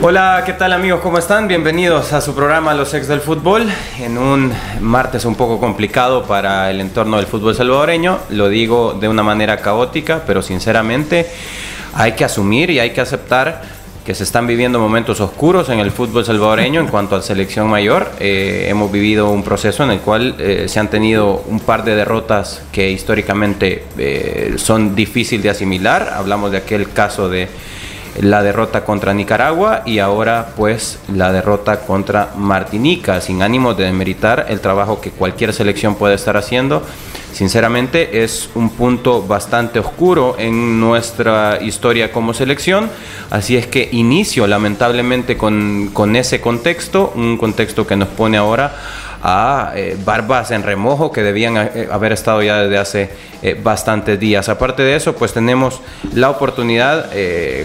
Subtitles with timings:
[0.00, 1.00] Hola, ¿qué tal amigos?
[1.00, 1.46] ¿Cómo están?
[1.46, 6.70] Bienvenidos a su programa Los Ex del Fútbol en un martes un poco complicado para
[6.70, 8.18] el entorno del fútbol salvadoreño.
[8.30, 11.28] Lo digo de una manera caótica, pero sinceramente
[11.94, 13.62] hay que asumir y hay que aceptar
[14.04, 18.10] que se están viviendo momentos oscuros en el fútbol salvadoreño en cuanto a selección mayor.
[18.18, 21.94] Eh, hemos vivido un proceso en el cual eh, se han tenido un par de
[21.94, 26.12] derrotas que históricamente eh, son difíciles de asimilar.
[26.16, 27.48] Hablamos de aquel caso de
[28.20, 34.46] la derrota contra Nicaragua y ahora pues la derrota contra Martinica, sin ánimo de demeritar
[34.48, 36.82] el trabajo que cualquier selección puede estar haciendo.
[37.32, 42.90] Sinceramente es un punto bastante oscuro en nuestra historia como selección,
[43.30, 48.74] así es que inicio lamentablemente con, con ese contexto, un contexto que nos pone ahora
[49.22, 53.10] a eh, barbas en remojo que debían eh, haber estado ya desde hace
[53.42, 54.48] eh, bastantes días.
[54.48, 55.80] Aparte de eso, pues tenemos
[56.12, 57.10] la oportunidad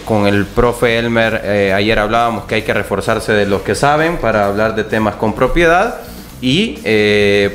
[0.05, 4.45] con el profe Elmer, ayer hablábamos que hay que reforzarse de los que saben para
[4.45, 5.95] hablar de temas con propiedad.
[6.41, 6.79] Y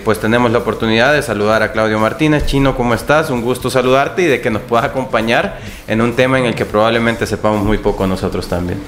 [0.05, 2.47] pues tenemos la oportunidad de saludar a Claudio Martínez.
[2.47, 3.31] Chino, ¿cómo estás?
[3.31, 6.65] Un gusto saludarte y de que nos puedas acompañar en un tema en el que
[6.65, 8.81] probablemente sepamos muy poco nosotros también.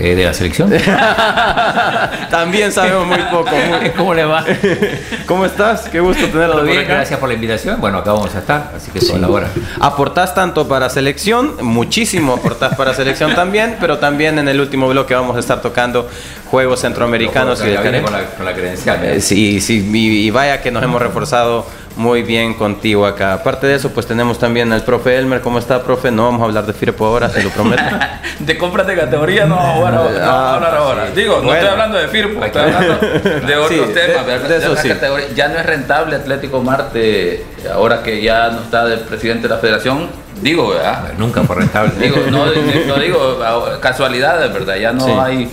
[0.00, 0.72] Eh, de la selección.
[2.30, 3.50] También sabemos muy poco.
[3.98, 4.46] ¿Cómo le va?
[5.26, 5.90] ¿Cómo estás?
[5.90, 6.86] Qué gusto tenerlo ¿Todo bien?
[6.88, 7.78] Gracias por la invitación.
[7.82, 9.48] Bueno, acá vamos a estar, así que son la hora.
[9.78, 15.14] Aportás tanto para selección, muchísimo aportás para selección también, pero también en el último bloque
[15.14, 16.08] vamos a estar tocando
[16.46, 19.04] Juegos Centroamericanos y de con la, con la credencial.
[19.04, 19.20] ¿eh?
[19.20, 23.34] Sí, sí, y vaya que nos hemos reforzado muy bien contigo acá.
[23.34, 25.40] Aparte de eso, pues tenemos también al profe Elmer.
[25.40, 26.10] ¿Cómo está, profe?
[26.10, 27.82] No vamos a hablar de Firpo ahora, se lo prometo.
[28.38, 31.10] de compras de categoría no, bueno, no vamos a hablar ahora.
[31.10, 34.48] Digo, no estoy hablando de Firpo, estoy hablando de otros temas.
[34.48, 34.90] De, eso sí.
[35.34, 39.60] Ya no es rentable Atlético Marte, ahora que ya no está el presidente de la
[39.60, 40.08] federación.
[40.40, 41.12] Digo, ¿verdad?
[41.18, 41.92] Nunca fue rentable.
[41.98, 42.46] digo, no,
[42.86, 43.38] no digo
[43.80, 44.76] casualidades, ¿verdad?
[44.76, 45.50] Ya no hay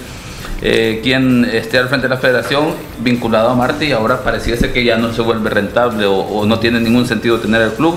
[0.62, 4.84] eh, quien esté al frente de la federación vinculado a Marte y ahora pareciese que
[4.84, 7.96] ya no se vuelve rentable o, no tiene ningún sentido tener el club.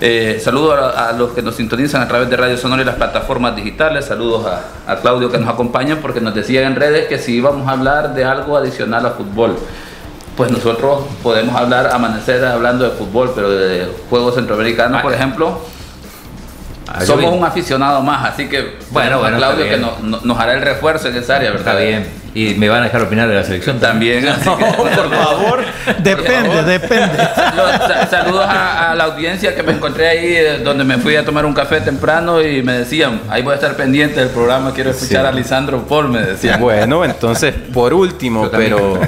[0.00, 3.56] Eh, saludos a, los que nos sintonizan a través de Radio Sonora y las plataformas
[3.56, 4.04] digitales.
[4.04, 4.46] Saludos
[4.86, 8.14] a, Claudio que nos acompaña porque nos decía en redes que si íbamos a hablar
[8.14, 9.56] de algo adicional a fútbol,
[10.36, 15.58] pues nosotros podemos hablar, amanecer hablando de fútbol, pero de juegos centroamericanos, por ejemplo
[16.90, 21.08] Ah, Somos un aficionado más, así que bueno, bueno Claudio que nos hará el refuerzo
[21.08, 21.74] en esa área, ¿verdad?
[21.74, 22.06] Está bien.
[22.34, 24.24] Y me van a dejar opinar de la selección también.
[24.44, 25.64] por favor.
[25.98, 27.16] depende, depende.
[28.08, 31.52] saludos a, la audiencia que me encontré ahí, eh, donde me fui a tomar un
[31.52, 35.32] café temprano y me decían, ahí voy a estar pendiente del programa, quiero escuchar a
[35.32, 36.58] Lisandro Paul, me decían.
[36.58, 39.00] Bueno, entonces, por último, pero...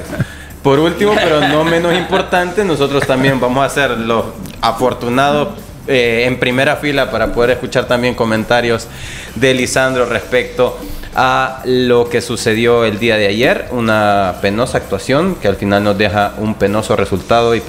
[0.61, 4.25] Por último, pero no menos importante, nosotros también vamos a ser los
[4.61, 8.87] afortunados eh, en primera fila para poder escuchar también comentarios
[9.35, 10.77] de Lisandro respecto
[11.15, 15.97] a lo que sucedió el día de ayer, una penosa actuación que al final nos
[15.97, 17.61] deja un penoso resultado y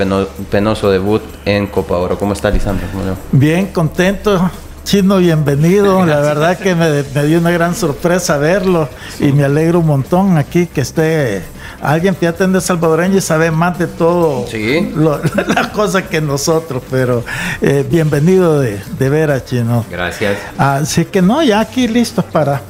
[0.51, 2.19] penoso debut en Copa Oro.
[2.19, 2.87] ¿Cómo está Lisandro?
[3.33, 4.51] Bien, contento.
[4.85, 6.05] Chino, bienvenido.
[6.05, 8.89] La verdad que me, me dio una gran sorpresa verlo
[9.21, 11.43] y me alegro un montón aquí que esté
[11.81, 14.93] alguien que atende salvadoreño y sabe más de todo sí.
[14.95, 17.25] las cosas que nosotros, pero
[17.61, 19.85] eh, bienvenido de, de ver a Chino.
[19.91, 20.37] Gracias.
[20.59, 22.61] Así que no, ya aquí listos para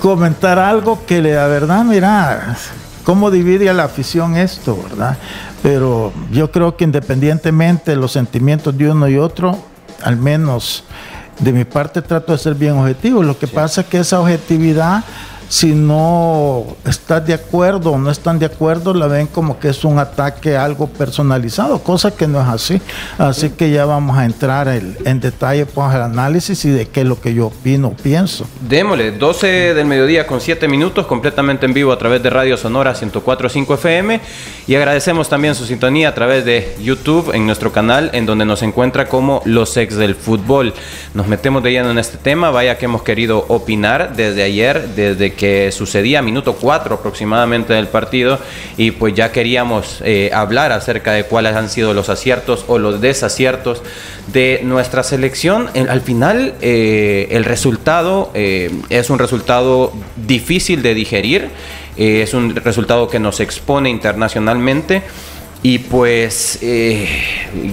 [0.00, 2.56] comentar algo que la verdad, mira,
[3.04, 5.18] cómo divide a la afición esto, ¿verdad?
[5.62, 9.58] Pero yo creo que independientemente de los sentimientos de uno y otro,
[10.02, 10.84] al menos
[11.38, 13.22] de mi parte trato de ser bien objetivo.
[13.22, 15.04] Lo que pasa es que esa objetividad
[15.48, 19.84] si no estás de acuerdo o no están de acuerdo, la ven como que es
[19.84, 22.80] un ataque algo personalizado, cosa que no es así.
[23.18, 27.06] Así que ya vamos a entrar en detalle pues, el análisis y de qué es
[27.06, 28.46] lo que yo opino, pienso.
[28.60, 32.94] Démosle, 12 del mediodía con 7 minutos, completamente en vivo a través de Radio Sonora
[32.94, 34.20] 104.5 FM
[34.66, 38.62] y agradecemos también su sintonía a través de YouTube en nuestro canal en donde nos
[38.62, 40.74] encuentra como Los Ex del Fútbol.
[41.14, 45.35] Nos metemos de lleno en este tema, vaya que hemos querido opinar desde ayer, desde
[45.36, 48.38] que sucedía minuto 4 aproximadamente del partido
[48.76, 53.00] y pues ya queríamos eh, hablar acerca de cuáles han sido los aciertos o los
[53.00, 53.82] desaciertos
[54.32, 55.68] de nuestra selección.
[55.88, 61.50] al final eh, el resultado eh, es un resultado difícil de digerir,
[61.96, 65.02] es un resultado que nos expone internacionalmente
[65.62, 66.60] Y pues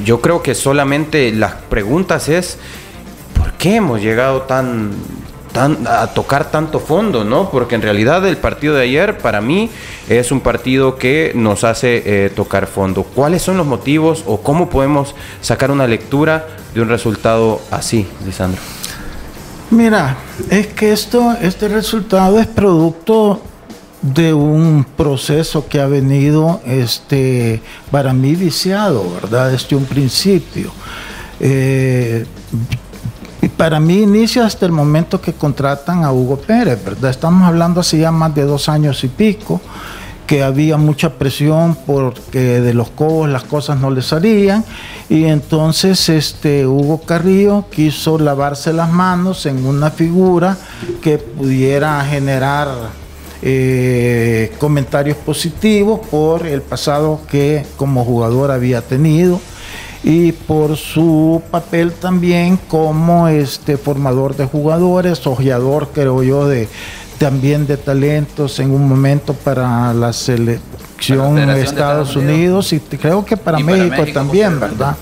[0.06, 2.57] yo creo que solamente las preguntas es,
[3.38, 4.92] ¿por qué hemos llegado tan,
[5.55, 7.23] a tocar tanto fondo?
[7.23, 7.50] ¿no?
[7.50, 9.69] Porque en realidad el partido de ayer para mí
[10.09, 13.03] es un partido que nos hace eh, tocar fondo.
[13.03, 18.61] ¿Cuáles son los motivos o cómo podemos sacar una lectura de un resultado así, Lisandro?
[19.69, 20.17] Mira,
[20.50, 23.41] es que esto, este resultado es producto
[24.03, 29.51] de un proceso que ha venido este, para mí viciado, ¿verdad?
[29.51, 30.71] Desde un principio.
[31.39, 32.25] Eh,
[33.50, 37.12] para mí inicia hasta el momento que contratan a Hugo Pérez, ¿verdad?
[37.12, 39.60] Estamos hablando hace ya más de dos años y pico,
[40.28, 44.63] que había mucha presión porque de los cobos las cosas no le salían
[45.10, 50.57] y entonces este Hugo Carrillo quiso lavarse las manos en una figura
[51.01, 52.69] que pudiera generar
[53.42, 59.42] eh, comentarios positivos por el pasado que como jugador había tenido
[60.03, 66.67] y por su papel también como este formador de jugadores, ojeador creo yo de
[67.17, 73.38] también de talentos en un momento para la selección de Estados Unidos y creo que
[73.38, 74.97] para, México, también, ¿verdad?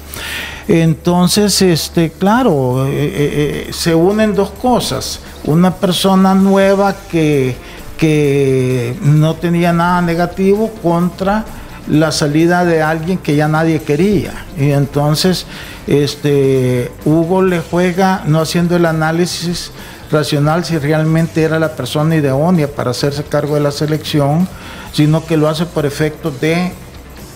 [0.68, 5.20] Entonces, este, claro, eh, eh, se unen dos cosas.
[5.46, 7.56] Una persona nueva que
[8.02, 11.46] que no tenía nada negativo contra
[11.88, 14.46] la salida de alguien que ya nadie quería.
[14.58, 15.46] Y entonces
[15.88, 19.72] este, Hugo le juega no haciendo el análisis
[20.12, 24.48] racional si realmente era la persona idónea para hacerse cargo de la selección,
[24.94, 26.72] sino que lo hace por efecto de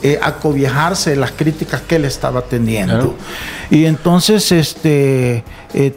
[0.04, 3.16] eh, acobijarse de las críticas que él estaba teniendo.
[3.72, 5.44] Y entonces este,
[5.74, 5.96] eh,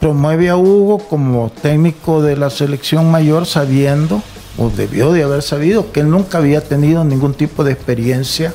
[0.00, 4.22] promueve a Hugo como técnico de la selección mayor sabiendo
[4.58, 8.54] o debió de haber sabido que él nunca había tenido ningún tipo de experiencia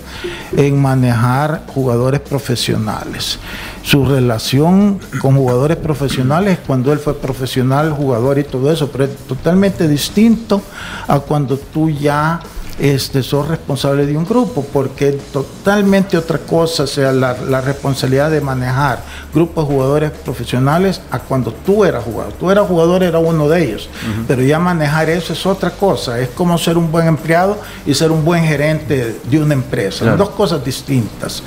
[0.56, 3.40] en manejar jugadores profesionales.
[3.84, 9.16] Su relación con jugadores profesionales cuando él fue profesional, jugador y todo eso, pero es
[9.28, 10.62] totalmente distinto
[11.08, 12.40] a cuando tú ya
[12.80, 19.04] este, sos responsable de un grupo, porque totalmente otra cosa sea la, responsabilidad de manejar
[19.34, 22.34] grupos de jugadores profesionales a cuando tú eras jugador.
[22.34, 23.90] Tú eras jugador, era uno de ellos,
[24.28, 26.20] pero ya manejar eso es otra cosa.
[26.20, 30.06] Es como ser un buen empleado y ser un buen gerente de una empresa.
[30.06, 31.44] Son dos cosas distintas.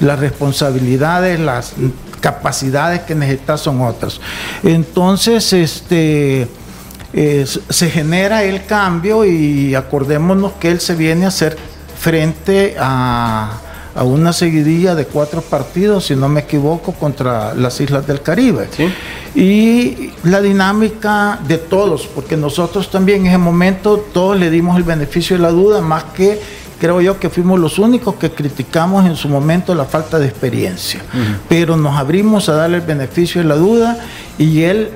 [0.00, 1.74] Las responsabilidades, las
[2.20, 4.20] capacidades que necesitas son otras.
[4.62, 6.48] Entonces, este
[7.12, 11.56] se genera el cambio y acordémonos que él se viene a hacer
[11.98, 13.60] frente a,
[14.00, 18.68] una seguidilla de cuatro partidos, si no me equivoco, contra las islas del Caribe.
[19.34, 24.84] Y la dinámica de todos, porque nosotros también en ese momento todos le dimos el
[24.84, 26.40] beneficio de la duda, más que
[26.80, 31.02] creo yo que fuimos los únicos que criticamos en su momento la falta de experiencia.
[31.48, 33.98] Pero nos abrimos a darle el beneficio de la duda
[34.38, 34.90] y él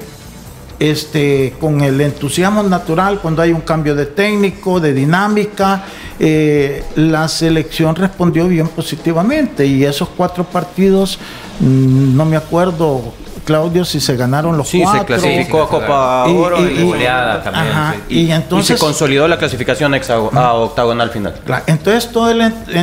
[0.91, 5.85] este, con el entusiasmo natural cuando hay un cambio de técnico, de dinámica.
[6.19, 11.19] Eh, la selección respondió bien positivamente y esos cuatro partidos,
[11.61, 13.15] mm, no me acuerdo
[13.45, 18.03] Claudio, si se ganaron los sí, se clasificó a Copa Oro y, goleada también.
[18.09, 21.35] y, entonces, se consolidó la clasificación a octagonal final.
[21.67, 22.41] Entonces todo el,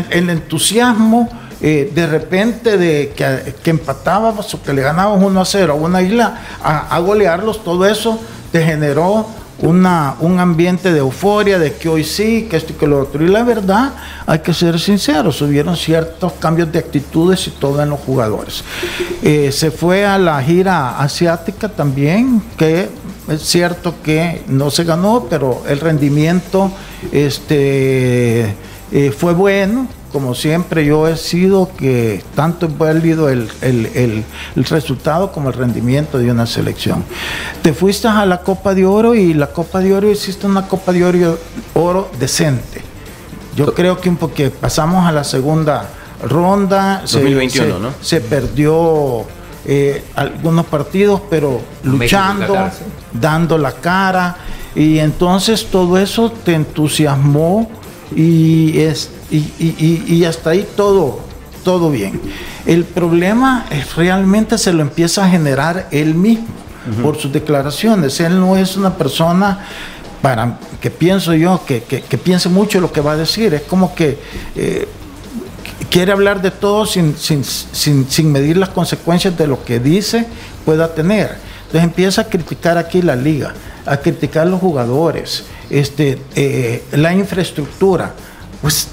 [0.09, 1.29] el entusiasmo
[1.61, 5.75] eh, de repente de que, que, empatábamos o que le ganábamos 1 a 0 a
[5.75, 8.17] una isla, a, golearlos, todo eso
[8.53, 9.27] te generó
[9.61, 13.21] una, un ambiente de euforia, de que hoy sí, que esto y que lo otro.
[13.25, 13.91] Y la verdad,
[14.25, 18.63] hay que ser sinceros, hubieron ciertos cambios de actitudes y todo en los jugadores.
[19.21, 22.87] Eh, se fue a la gira asiática también, que
[23.27, 26.71] es cierto que no se ganó, pero el rendimiento
[27.11, 28.55] este,
[28.93, 34.25] eh, fue bueno como siempre yo he sido que tanto he válido el, el,
[34.55, 37.03] resultado como el rendimiento de una selección.
[37.61, 40.91] Te fuiste a la Copa de Oro y la Copa de Oro hiciste una Copa
[40.91, 41.37] de Oro,
[41.73, 42.81] oro decente.
[43.55, 45.87] Yo creo que porque pasamos a la segunda
[46.23, 47.93] ronda, 2021, se, ¿no?
[48.01, 49.25] se perdió
[49.65, 52.55] eh, algunos partidos, pero luchando,
[53.13, 54.37] dando la cara,
[54.75, 57.69] y entonces todo eso te entusiasmó
[58.15, 61.19] y es y, hasta ahí todo,
[61.63, 62.19] todo bien.
[62.65, 66.47] El problema es, realmente se lo empieza a generar él mismo
[67.01, 68.19] por sus declaraciones.
[68.19, 69.59] Él no es una persona
[70.21, 71.81] para que pienso yo que,
[72.23, 73.53] piense mucho lo que va a decir.
[73.53, 74.17] Es como que
[74.55, 74.87] eh,
[75.89, 80.25] quiere hablar de todo sin, sin, medir las consecuencias de lo que dice
[80.65, 81.37] pueda tener.
[81.65, 83.53] Entonces empieza a criticar aquí la liga,
[83.85, 88.13] a criticar los jugadores, este, eh, la infraestructura.
[88.61, 88.87] Pues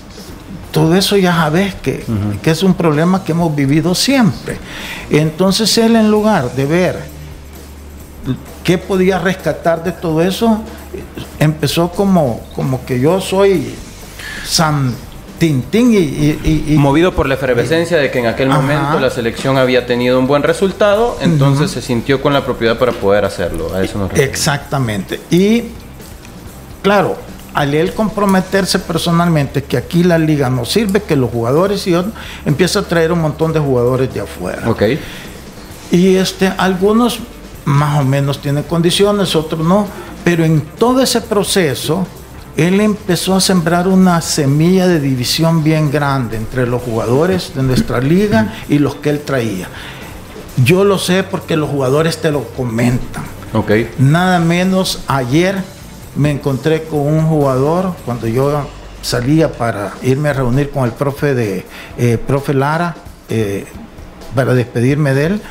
[0.76, 2.04] todo eso ya sabes que,
[2.42, 4.58] que es un problema que hemos vivido siempre.
[5.08, 7.02] Entonces él en lugar de ver
[8.62, 10.60] qué podía rescatar de todo eso,
[11.38, 13.74] empezó como, como que yo soy
[14.44, 14.94] San
[15.38, 20.18] Tintín y, Movido por la efervescencia de que en aquel momento la selección había tenido
[20.18, 23.74] un buen resultado, entonces se sintió con la propiedad para poder hacerlo.
[23.74, 25.20] A eso nos Exactamente.
[25.30, 25.62] Y
[26.82, 27.16] claro,
[27.56, 32.12] al él comprometerse personalmente que aquí la liga no sirve, que los jugadores y otros,
[32.44, 34.68] empieza a traer un montón de jugadores de afuera.
[34.68, 34.82] Ok.
[35.90, 37.18] Y este, algunos
[37.64, 39.86] más o menos tienen condiciones, otros no,
[40.22, 42.06] pero en todo ese proceso,
[42.58, 48.00] él empezó a sembrar una semilla de división bien grande entre los jugadores de nuestra
[48.00, 49.68] liga y los que él traía.
[50.62, 53.24] Yo lo sé porque los jugadores te lo comentan.
[53.54, 53.90] Okay.
[53.98, 55.56] Nada menos ayer
[56.16, 58.66] me encontré con un jugador cuando yo
[59.02, 61.64] salía para irme a reunir con el profe de
[61.98, 62.96] eh, profe Lara
[63.28, 63.66] eh,
[64.34, 65.42] para despedirme de él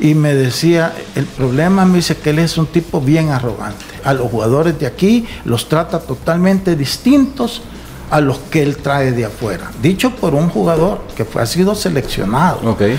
[0.00, 3.84] y me decía el problema me dice que él es un tipo bien arrogante.
[4.04, 7.62] A los jugadores de aquí los trata totalmente distintos
[8.10, 11.74] a los que él trae de afuera dicho por un jugador que fue, ha sido
[11.74, 12.72] seleccionado.
[12.72, 12.98] Okay.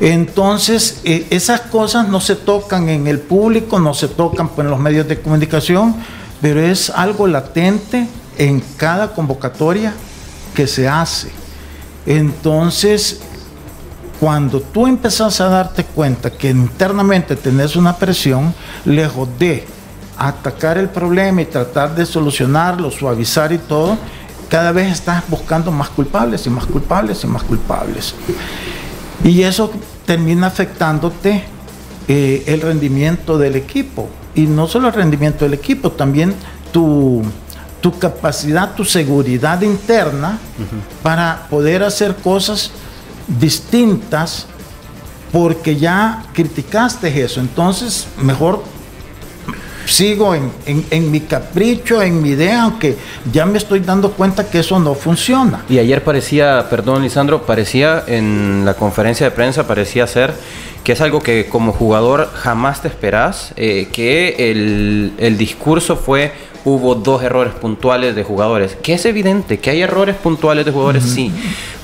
[0.00, 4.70] entonces eh, esas cosas no se tocan en el público no se tocan pues, en
[4.70, 5.96] los medios de comunicación
[6.40, 9.92] pero es algo latente en cada convocatoria
[10.54, 11.30] que se hace.
[12.06, 13.20] Entonces,
[14.20, 19.66] cuando tú empezás a darte cuenta que internamente tenés una presión, lejos de
[20.16, 23.98] atacar el problema y tratar de solucionarlo, suavizar y todo,
[24.48, 28.14] cada vez estás buscando más culpables y más culpables y más culpables.
[29.24, 29.70] Y eso
[30.06, 31.44] termina afectándote
[32.06, 36.34] eh, el rendimiento del equipo y no solo el rendimiento del equipo, también
[36.72, 37.22] tu,
[37.80, 40.38] tu capacidad, tu seguridad interna
[41.02, 42.70] para poder hacer cosas
[43.28, 44.46] distintas
[45.32, 47.40] porque ya criticaste eso.
[47.40, 48.62] Entonces, mejor
[49.94, 52.96] sigo en, en, mi capricho, en mi idea, aunque
[53.32, 55.64] ya me estoy dando cuenta que eso no funciona.
[55.68, 60.34] Y ayer parecía, perdón Lisandro, parecía en la conferencia de prensa, parecía ser
[60.82, 66.32] que es algo que como jugador jamás te esperás, eh, que el, el, discurso fue
[66.64, 71.04] hubo dos errores puntuales de jugadores, que es evidente que hay errores puntuales de jugadores,
[71.04, 71.30] sí,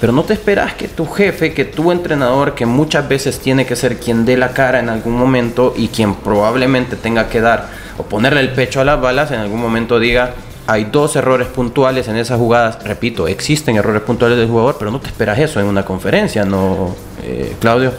[0.01, 3.77] pero no te esperas que tu jefe, que tu entrenador, que muchas veces tiene que
[3.77, 7.69] ser quien dé la cara en algún momento y quien probablemente tenga que dar
[7.99, 10.35] o ponerle el pecho a las balas, en algún momento diga,
[10.67, 12.83] hay dos errores puntuales en esas jugadas.
[12.85, 16.95] Repito, existen errores puntuales del jugador, pero no te esperas eso en una conferencia, ¿no,
[17.23, 17.93] eh, Claudio?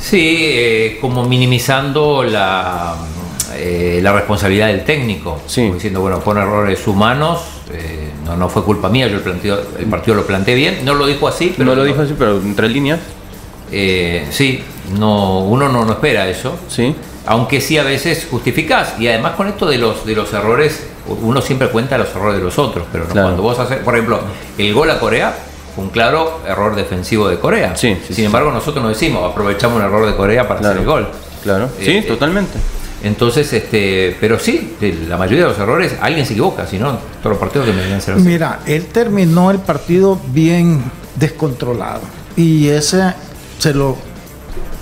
[0.00, 2.96] Sí, eh, como minimizando la,
[3.56, 5.40] eh, la responsabilidad del técnico.
[5.46, 5.70] Sí.
[5.70, 7.40] diciendo, bueno, con errores humanos,
[7.72, 10.84] eh, no, no fue culpa mía, yo el, el partido lo planteé bien.
[10.84, 11.70] No lo dijo así, pero.
[11.70, 13.00] No lo dijo así, pero entre líneas.
[14.30, 14.62] sí,
[14.98, 16.56] no, uno no, no espera eso.
[16.68, 16.94] Sí.
[17.26, 18.94] Aunque sí a veces justificás.
[18.98, 20.86] Y además con esto de los, de los errores,
[21.22, 22.86] uno siempre cuenta los errores de los otros.
[22.92, 24.20] Pero cuando vos haces, por ejemplo,
[24.58, 25.34] el gol a Corea
[25.76, 27.76] un claro error defensivo de Corea.
[27.76, 31.08] Sí, Sin embargo, nosotros no decimos, aprovechamos un error de Corea para hacer el gol.
[31.42, 32.58] Claro, sí, eh, totalmente.
[33.04, 34.76] Entonces, este, pero sí,
[35.08, 38.14] la mayoría de los errores, alguien se equivoca, si no, todos los partidos deberían ser
[38.14, 38.22] así.
[38.22, 40.82] Mira, él terminó el partido bien
[41.14, 42.00] descontrolado
[42.34, 43.14] y ese
[43.58, 43.96] se lo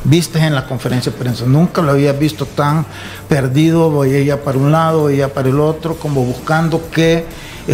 [0.04, 1.44] viste en la conferencia de prensa.
[1.46, 2.86] Nunca lo había visto tan
[3.28, 7.24] perdido, ella para un lado, ella para el otro, como buscando qué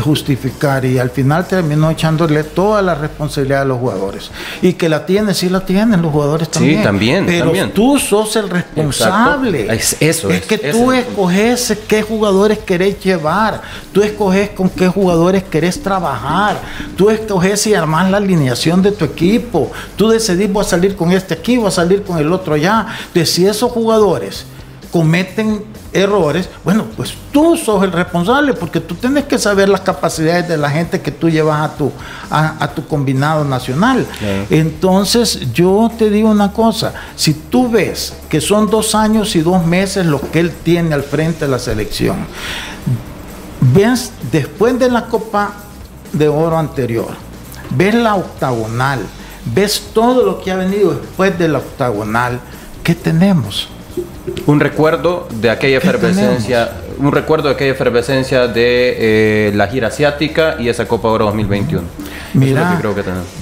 [0.03, 4.31] justificar y al final terminó echándole toda la responsabilidad a los jugadores.
[4.61, 6.79] Y que la tiene, sí la tienen los jugadores también.
[6.79, 7.27] Sí, también.
[7.27, 9.73] Pero tú sos el responsable.
[9.75, 10.43] Es, eso es.
[10.43, 13.63] que tú escoges qué jugadores querés llevar.
[13.93, 16.61] Tú escoges con qué jugadores querés trabajar.
[16.97, 19.71] Tú escoges y armás la alineación de tu equipo.
[19.97, 22.87] Tú decidís voy a salir con este aquí, voy a salir con el otro allá.
[23.15, 24.45] De si esos jugadores
[24.91, 30.49] cometen errores, bueno, pues tú sos el responsable porque tú tienes que saber las capacidades
[30.49, 31.93] de la gente que tú llevas a tu,
[32.31, 34.07] a, tu combinado nacional.
[34.51, 39.65] Entonces, yo te digo una cosa, si tú ves que son dos años y dos
[39.65, 42.17] meses lo que él tiene al frente de la selección,
[43.61, 45.53] ves después de la Copa
[46.13, 47.09] de Oro anterior,
[47.71, 49.01] ves la octagonal,
[49.55, 52.41] ves todo lo que ha venido después de la octagonal,
[52.83, 53.69] ¿qué tenemos?
[54.47, 60.57] Un recuerdo de aquella efervescencia, un recuerdo de aquella efervescencia de eh, la gira asiática
[60.59, 61.83] y esa Copa Oro 2021.
[62.35, 62.81] Mira,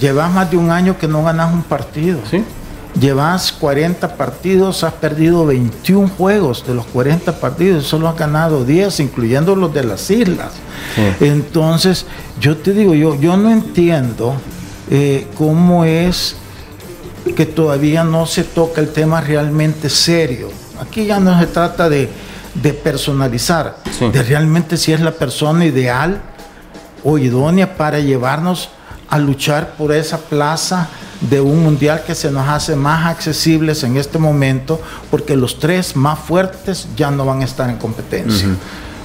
[0.00, 2.20] llevas más de un año que no ganas un partido.
[2.30, 2.44] Sí.
[2.98, 9.00] llevas 40 partidos, has perdido 21 juegos de los 40 partidos, solo has ganado 10,
[9.00, 10.52] incluyendo los de las islas.
[11.20, 12.06] Entonces,
[12.40, 14.34] yo te digo, yo, yo no entiendo
[14.90, 16.36] eh, cómo es
[17.34, 20.48] que todavía no se toca el tema realmente serio.
[20.80, 22.08] Aquí ya no se trata de,
[22.82, 26.20] personalizar, de realmente si es la persona ideal
[27.04, 28.70] o idónea para llevarnos
[29.08, 30.88] a luchar por esa plaza
[31.20, 34.80] de un mundial que se nos hace más accesibles en este momento,
[35.10, 38.48] porque los tres más fuertes ya no van a estar en competencia.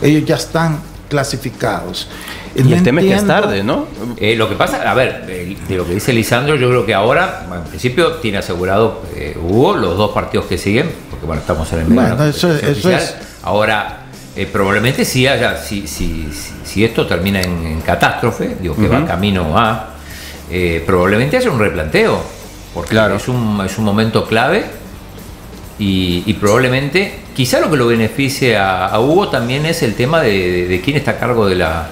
[0.01, 2.08] Ellos ya están clasificados.
[2.56, 3.86] Y el tema es que es tarde, ¿no?
[4.18, 7.48] Eh, lo que pasa, a ver, de, lo que dice Lisandro, yo creo que ahora,
[7.54, 10.90] en principio, tiene asegurado eh, Hugo los dos partidos que siguen,
[11.22, 12.16] porque bueno, estamos en el medio.
[12.16, 13.16] Bueno, eso, es.
[13.44, 16.28] Ahora, eh, probablemente si haya, si, si,
[16.63, 19.90] si, esto termina en, catástrofe, digo que va camino a,
[20.84, 22.20] probablemente haya un replanteo,
[22.74, 24.66] porque es, un, es un momento clave
[25.78, 30.98] y, probablemente, quizá lo que lo beneficie a, Hugo también es el tema de, quién
[30.98, 31.88] está a cargo de la,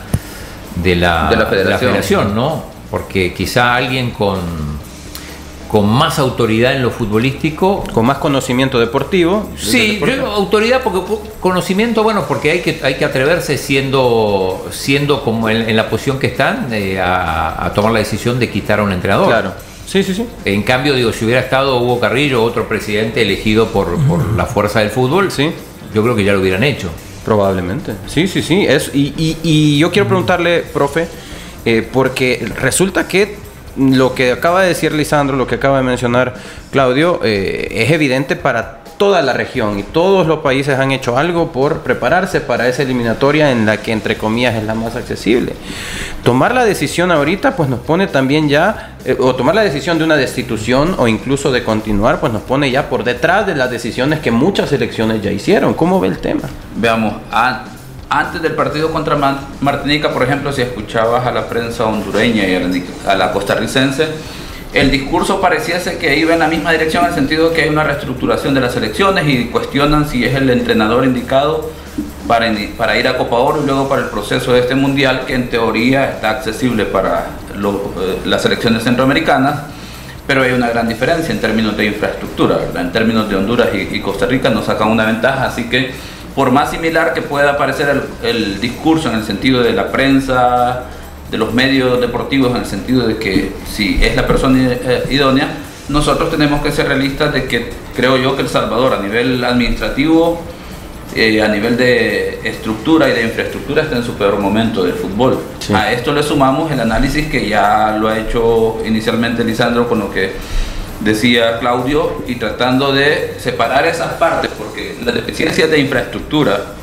[0.76, 1.48] de la,
[1.80, 2.34] federación.
[2.34, 2.64] ¿no?
[2.90, 4.40] Porque quizá alguien con,
[5.70, 7.84] con más autoridad en lo futbolístico.
[7.94, 9.50] Con más conocimiento deportivo.
[9.56, 11.02] Sí, autoridad porque
[11.40, 16.28] conocimiento, bueno, porque hay que, hay que atreverse siendo, siendo como en, la posición que
[16.28, 19.28] están eh, a, a, tomar la decisión de quitar a un entrenador.
[19.28, 19.54] Claro.
[19.90, 20.28] Sí, sí, sí.
[20.46, 23.98] En cambio, digo, si hubiera estado Hugo Carrillo, otro presidente elegido por,
[24.36, 25.52] la fuerza del fútbol, sí.
[25.96, 26.90] yo creo que ya lo hubieran hecho.
[27.26, 27.94] Probablemente.
[28.06, 28.68] Sí, sí, sí.
[28.68, 31.08] Es, y, yo quiero preguntarle, profe,
[31.66, 33.39] eh, porque resulta que
[33.80, 36.34] lo que acaba de decir Lisandro, lo que acaba de mencionar
[36.72, 41.54] Claudio, eh, es evidente para toda la región y todos los países han hecho algo
[41.54, 45.54] por prepararse para esa eliminatoria en la que entre comillas es la más accesible.
[46.24, 50.04] Tomar la decisión ahorita pues nos pone también ya, eh, o tomar la decisión de
[50.04, 54.20] una destitución o incluso de continuar pues nos pone ya por detrás de las decisiones
[54.20, 55.74] que muchas elecciones ya hicieron.
[55.74, 56.50] ¿Cómo ve el tema?
[56.76, 57.14] Veamos,
[58.10, 59.16] antes del partido contra
[59.62, 62.56] Martinica, por ejemplo, si escuchabas a la prensa hondureña y
[63.08, 64.08] a la costarricense,
[64.74, 67.70] el discurso pareciese que iba en la misma dirección, en el sentido de que hay
[67.70, 71.72] una reestructuración de las elecciones y cuestionan si es el entrenador indicado
[72.28, 75.34] para, para ir a Copa Oro y luego para el proceso de este mundial, que
[75.34, 79.62] en teoría está accesible para eh, las elecciones centroamericanas,
[80.28, 84.28] pero hay una gran diferencia en términos de infraestructura, en términos de Honduras y, Costa
[84.28, 85.92] Rica nos sacan una ventaja, así que
[86.36, 90.86] por más similar que pueda parecer el discurso en el sentido de la prensa,
[91.32, 95.48] de los medios deportivos en el sentido de que si es la persona eh, idónea,
[95.90, 100.42] nosotros tenemos que ser realistas de que creo yo que El Salvador a nivel administrativo,
[101.16, 105.40] eh, a nivel de estructura y de infraestructura está en su peor momento del fútbol.
[105.74, 110.12] A esto le sumamos el análisis que ya lo ha hecho inicialmente Lisandro con lo
[110.12, 110.34] que
[111.00, 116.76] decía Claudio y tratando de separar esas partes porque las deficiencias de infraestructura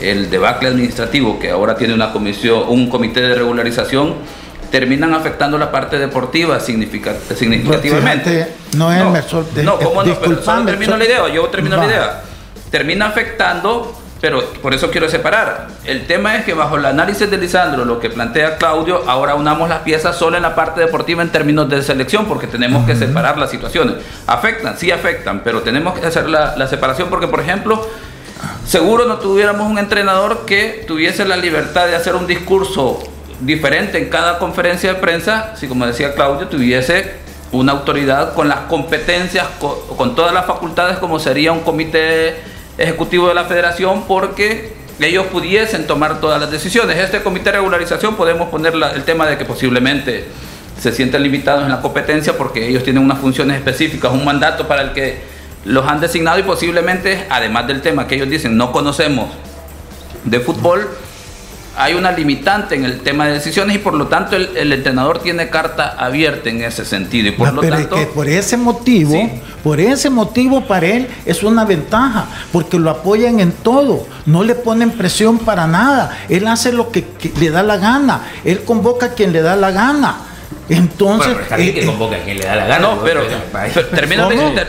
[0.00, 4.14] el debacle administrativo que ahora tiene una comisión, un comité de regularización,
[4.70, 8.54] terminan afectando la parte deportiva significativamente.
[8.76, 10.14] no es el no, ¿cómo no?
[10.14, 12.22] Pero termino la idea, yo termino la idea.
[12.70, 13.94] Termina afectando,
[14.26, 15.68] pero por eso quiero separar.
[15.84, 19.68] El tema es que bajo el análisis de Lisandro, lo que plantea Claudio, ahora unamos
[19.68, 23.38] las piezas solo en la parte deportiva en términos de selección, porque tenemos que separar
[23.38, 23.94] las situaciones.
[24.26, 27.88] Afectan, sí afectan, pero tenemos que hacer la, la separación porque, por ejemplo,
[28.66, 32.98] seguro no tuviéramos un entrenador que tuviese la libertad de hacer un discurso
[33.42, 37.14] diferente en cada conferencia de prensa, si como decía Claudio, tuviese
[37.52, 39.46] una autoridad con las competencias,
[39.96, 45.86] con, todas las facultades como sería un comité ejecutivo de la federación, porque ellos pudiesen
[45.86, 46.96] tomar todas las decisiones.
[46.96, 50.24] Este comité de regularización podemos poner el tema de que posiblemente
[50.80, 54.82] se sienten limitados en la competencia porque ellos tienen unas funciones específicas, un mandato para
[54.82, 55.20] el que
[55.64, 59.30] los han designado y posiblemente, además del tema que ellos dicen, no conocemos
[60.24, 60.88] de fútbol,
[61.76, 65.50] hay una limitante en el tema de decisiones y por lo tanto el, entrenador tiene
[65.50, 67.28] carta abierta en ese sentido.
[67.28, 69.30] Y por lo tanto por ese motivo
[69.62, 74.06] por ese motivo para él es una ventaja porque lo apoyan en todo.
[74.24, 76.16] No le ponen presión para nada.
[76.28, 77.04] Él hace lo que
[77.38, 78.22] le da la gana.
[78.44, 80.16] Él convoca a quien le da la gana
[80.68, 81.32] entonces.
[81.32, 82.78] Bueno, pero que eh, convoca a quien le da la gana.
[82.80, 83.22] No, pero,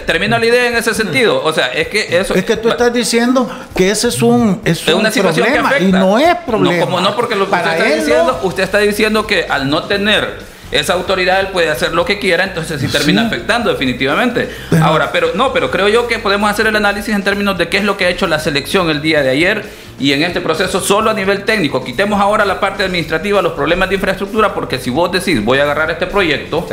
[0.05, 1.43] termino, la idea en ese sentido.
[1.43, 2.35] O sea, es que eso.
[2.35, 5.97] Es que tú estás diciendo que ese es un, es, una situación problema, que afecta.
[5.97, 6.79] Y no es problema.
[6.79, 9.83] No, como no, porque lo que usted está diciendo, usted está diciendo que al no
[9.83, 14.49] tener esa autoridad él puede hacer lo que quiera, entonces sí termina afectando definitivamente.
[14.81, 17.77] Ahora, pero no, pero creo yo que podemos hacer el análisis en términos de qué
[17.77, 19.65] es lo que ha hecho la selección el día de ayer
[19.99, 21.83] y en este proceso solo a nivel técnico.
[21.83, 25.63] Quitemos ahora la parte administrativa, los problemas de infraestructura, porque si vos decís voy a
[25.63, 26.67] agarrar este proyecto,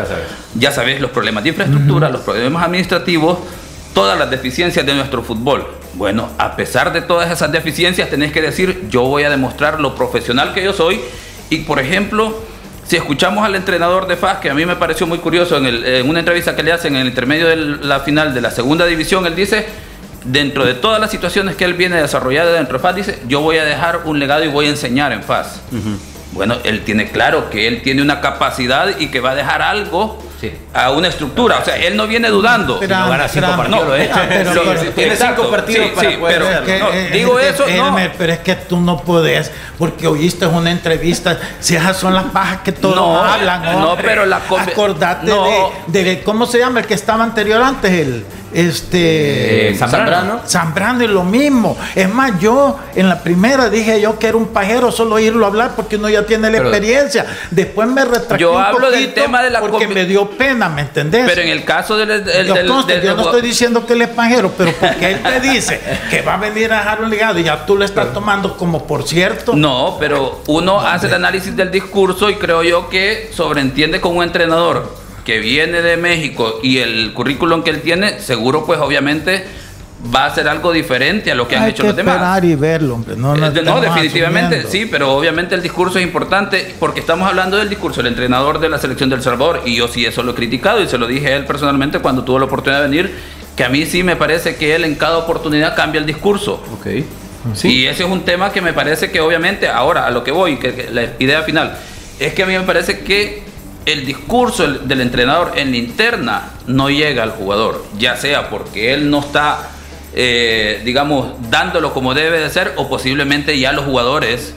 [0.55, 3.39] ya sabes, los problemas de infraestructura, los problemas administrativos,
[3.95, 5.67] todas las deficiencias de nuestro fútbol.
[5.95, 9.95] Bueno, a pesar de todas esas deficiencias, tenés que decir yo voy a demostrar lo
[9.95, 11.01] profesional que yo soy
[11.49, 12.37] y, por ejemplo,
[12.87, 16.19] si escuchamos al entrenador de FAS, que a mí me pareció muy curioso en, una
[16.19, 19.35] entrevista que le hacen en el intermedio de la final de la segunda división, él
[19.35, 19.67] dice,
[20.25, 23.59] dentro de todas las situaciones que él viene desarrollando dentro de FAS, dice, yo voy
[23.59, 25.61] a dejar un legado y voy a enseñar en FAS.
[26.33, 30.24] Bueno, él tiene claro que él tiene una capacidad y que va a dejar algo
[30.73, 31.59] a una estructura.
[31.59, 32.79] O sea, él no viene dudando.
[32.81, 36.47] Pero, no gana cinco partidos, no, pero, tiene cinco partidos para pero,
[37.13, 37.97] digo eso, no.
[38.19, 42.61] Pero es que tú no puedes, porque oíste una entrevista, si esas son las pajas
[42.63, 45.31] que todos hablan, No, pero la Acordate
[45.87, 47.91] de, de, ¿cómo se llama el que estaba anterior antes?
[47.91, 50.43] El este eh, Zambrano.
[50.47, 51.77] Zambrano y lo mismo.
[51.95, 55.73] Es más, yo en la primera dije yo que era un pajero solo oírlo hablar
[55.75, 57.27] porque uno ya tiene la experiencia.
[57.51, 61.25] Después me retracté Yo hablo del tema de la porque me dio pena, ¿me entendés?
[61.27, 62.63] Pero en el caso del, yo
[63.15, 66.39] no estoy diciendo que él es pajero, pero porque él te dice que va a
[66.39, 69.55] venir a dejar un ligado y ya tú lo estás tomando como por cierto.
[69.55, 74.23] No, pero uno hace el análisis del discurso y creo yo que sobreentiende con un
[74.23, 79.45] entrenador que viene de México y el currículum que él tiene, seguro pues obviamente
[80.15, 82.17] va a ser algo diferente a lo que han hecho los demás.
[82.17, 83.17] Esperar y verlo, hombre.
[83.17, 87.69] No, no, no definitivamente sí, pero obviamente el discurso es importante porque estamos hablando del
[87.69, 90.83] discurso del entrenador de la selección del Salvador y yo sí eso lo he criticado
[90.83, 93.15] y se lo dije a él personalmente cuando tuvo la oportunidad de venir,
[93.57, 96.63] que a mí sí me parece que él en cada oportunidad cambia el discurso.
[96.73, 96.87] Ok.
[97.55, 97.69] ¿Sí?
[97.69, 100.57] Y ese es un tema que me parece que obviamente ahora a lo que voy,
[100.57, 101.77] que la idea final,
[102.19, 103.43] es que a mí me parece que
[103.87, 109.11] el discurso del entrenador en la interna no llega al jugador, ya sea porque él
[109.11, 109.71] no está,
[110.15, 114.55] eh, digamos, dándolo como debe de ser, o posiblemente ya los jugadores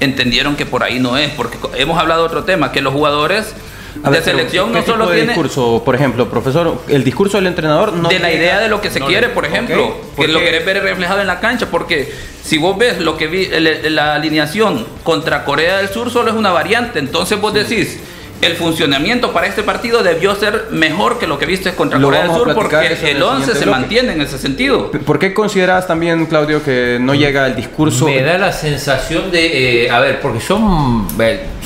[0.00, 3.54] entendieron que por ahí no es, porque hemos hablado de otro tema, que los jugadores
[3.94, 8.18] de selección no solo de discurso, por ejemplo, profesor, el discurso del entrenador no de
[8.18, 11.26] la idea de lo que se quiere, por ejemplo, que lo querés ver reflejado en
[11.26, 13.48] la cancha, porque si vos ves lo que vi,
[13.90, 18.00] la alineación contra Corea del Sur solo es una variante, entonces vos decís
[18.46, 22.32] el funcionamiento para este partido debió ser mejor que lo que viste contra Corea del
[22.32, 24.90] Sur porque el 11 se mantiene en ese sentido.
[24.90, 28.06] ¿Por qué consideras también, Claudio, que no llega el discurso?
[28.06, 31.06] Me da la sensación de, eh, a ver, porque son,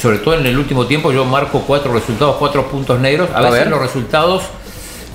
[0.00, 3.28] sobre todo en el último tiempo, yo marco cuatro resultados, cuatro puntos negros.
[3.34, 4.44] A, veces los resultados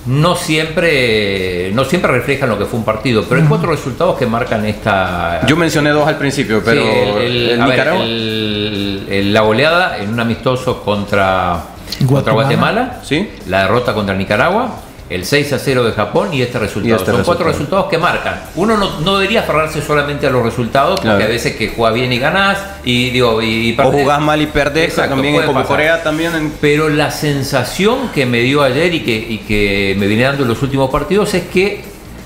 [0.06, 4.26] no siempre, no siempre reflejan lo que fue un partido, pero hay cuatro resultados que
[4.26, 5.46] marcan esta.
[5.48, 7.58] Yo mencioné dos al principio, pero el,
[9.34, 11.64] la goleada en un amistoso contra
[12.00, 13.30] Guatemala, contra Guatemala ¿sí?
[13.48, 14.76] la derrota contra Nicaragua
[15.14, 16.96] el 6 a 0 de Japón y este resultado.
[16.96, 18.42] Este Son cuatro resultados que marcan.
[18.56, 22.20] Uno no, debería aferrarse solamente a los resultados, porque a veces que juega bien y
[22.20, 26.54] ganás, y digo, y, O jugás mal y perdés, también como Corea también.
[26.60, 30.50] Pero la sensación que me dio ayer y que, y que me viene dando en
[30.50, 31.84] los últimos partidos es que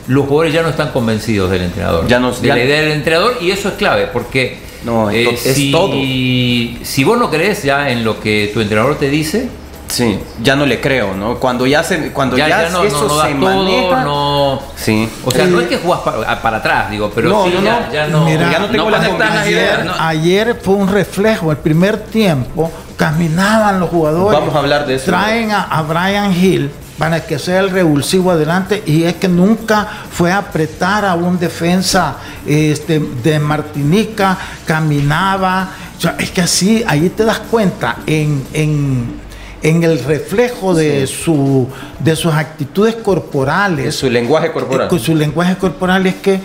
[0.08, 2.08] los jugadores ya no están convencidos del entrenador.
[2.08, 5.54] Ya no, de la idea del entrenador, y eso es clave, porque no, es, eh,
[5.54, 5.92] si, todo.
[5.92, 9.50] Si vos no crees ya en lo que tu entrenador te dice,
[9.98, 11.40] Sí, ya no le creo, ¿no?
[11.40, 14.62] Cuando ya se, cuando ya, no, eso se maneja, no.
[14.76, 15.10] Sí.
[15.26, 18.68] O sea, no es que jugás para, atrás, digo, pero sí, ya, no, ya no
[18.68, 19.00] tengo la
[19.42, 24.40] ayer, ayer fue un reflejo, el primer tiempo caminaban los jugadores.
[24.40, 25.06] Vamos a hablar de eso.
[25.06, 29.88] Traen a, a Brian Hill para que sea el revulsivo adelante y es que nunca
[30.12, 36.84] fue a apretar a un defensa este, de Martinica, caminaba, o sea, es que así,
[36.88, 39.27] ahí te das cuenta en, en
[39.62, 41.68] en el reflejo de, su,
[42.00, 43.96] de sus actitudes corporales.
[43.96, 44.88] su lenguaje corporal.
[44.88, 46.40] Con su lenguaje corporal es que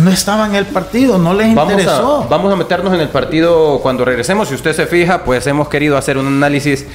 [0.00, 2.26] no estaba en el partido, no les interesó.
[2.28, 4.48] vamos a meternos en el partido cuando regresemos.
[4.48, 6.86] Si usted se fija, pues hemos querido hacer un análisis,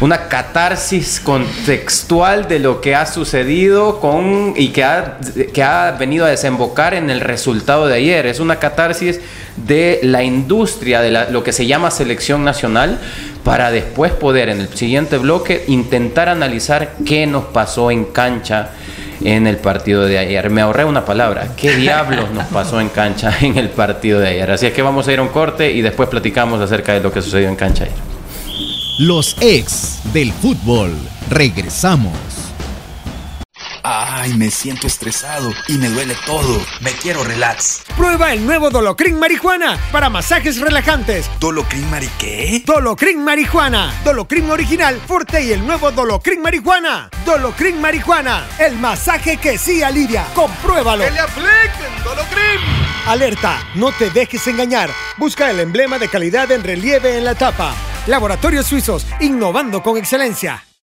[0.00, 5.18] una catarsis contextual de lo que ha sucedido con y que ha,
[5.52, 8.26] que ha venido a desembocar en el resultado de ayer.
[8.26, 9.20] Es una catarsis
[9.56, 12.98] de la industria de lo que se llama selección nacional
[13.44, 18.70] para después poder en el siguiente bloque intentar analizar qué nos pasó en cancha
[19.22, 20.50] en el partido de ayer.
[20.50, 21.48] Me ahorré una palabra.
[21.56, 24.50] ¿Qué diablos nos pasó en cancha en el partido de ayer?
[24.50, 27.12] Así es que vamos a ir a un corte y después platicamos acerca de lo
[27.12, 27.96] que sucedió en cancha ayer.
[28.98, 30.94] Los ex del fútbol.
[31.30, 32.49] Regresamos.
[33.82, 36.60] Ay, me siento estresado y me duele todo.
[36.80, 37.82] Me quiero relax.
[37.96, 41.30] Prueba el nuevo Dolocrin Marihuana para masajes relajantes.
[41.40, 42.62] ¿Dolocrin Mari qué?
[42.66, 43.94] Dolocrin Marihuana.
[44.04, 47.08] Dolocrin original, fuerte y el nuevo Dolocrin Marihuana.
[47.24, 48.46] Dolocrin Marihuana.
[48.58, 50.26] El masaje que sí alivia.
[50.34, 51.04] Compruébalo.
[51.04, 52.60] ¡Que le apliquen Dolocrin!
[53.06, 54.90] Alerta, no te dejes engañar.
[55.16, 57.74] Busca el emblema de calidad en relieve en la tapa.
[58.06, 60.64] Laboratorios Suizos, innovando con excelencia.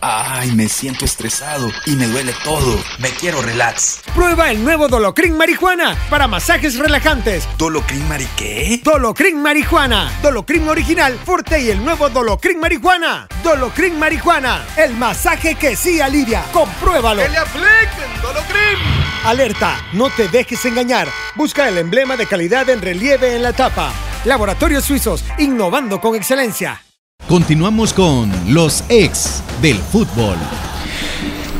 [0.00, 2.78] Ay, me siento estresado y me duele todo.
[2.98, 4.00] Me quiero relax.
[4.14, 7.48] Prueba el nuevo Dolocrin Marihuana para masajes relajantes.
[7.58, 8.80] ¿Dolocrin Mari qué?
[8.82, 10.12] Dolocrin Marihuana.
[10.22, 13.28] Dolocrin original, fuerte y el nuevo Dolocrin Marihuana.
[13.42, 14.64] Dolocrin Marihuana.
[14.76, 16.44] El masaje que sí alivia.
[16.52, 17.22] Compruébalo.
[17.22, 18.78] ¡Que le apliquen Dolocrin!
[19.24, 21.08] Alerta, no te dejes engañar.
[21.34, 23.92] Busca el emblema de calidad en relieve en la tapa.
[24.24, 26.80] Laboratorios Suizos, innovando con excelencia.
[27.28, 30.38] Continuamos con los ex del fútbol.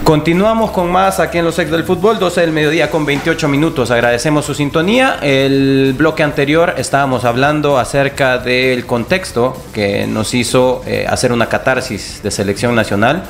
[0.03, 3.90] Continuamos con más aquí en los ex del fútbol, 12 del mediodía con 28 minutos.
[3.90, 5.18] Agradecemos su sintonía.
[5.21, 12.23] El bloque anterior estábamos hablando acerca del contexto que nos hizo eh, hacer una catarsis
[12.23, 13.25] de selección nacional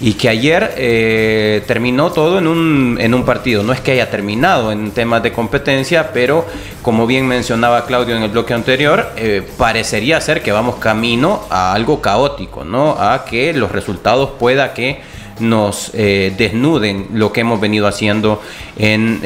[0.00, 3.62] y que ayer eh, terminó todo en un, en un partido.
[3.62, 6.46] No es que haya terminado en temas de competencia, pero
[6.82, 11.72] como bien mencionaba Claudio en el bloque anterior, eh, parecería ser que vamos camino a
[11.72, 12.96] algo caótico, ¿no?
[12.98, 15.00] A que los resultados pueda que
[15.38, 18.40] nos eh, desnuden lo que hemos venido haciendo
[18.78, 19.20] en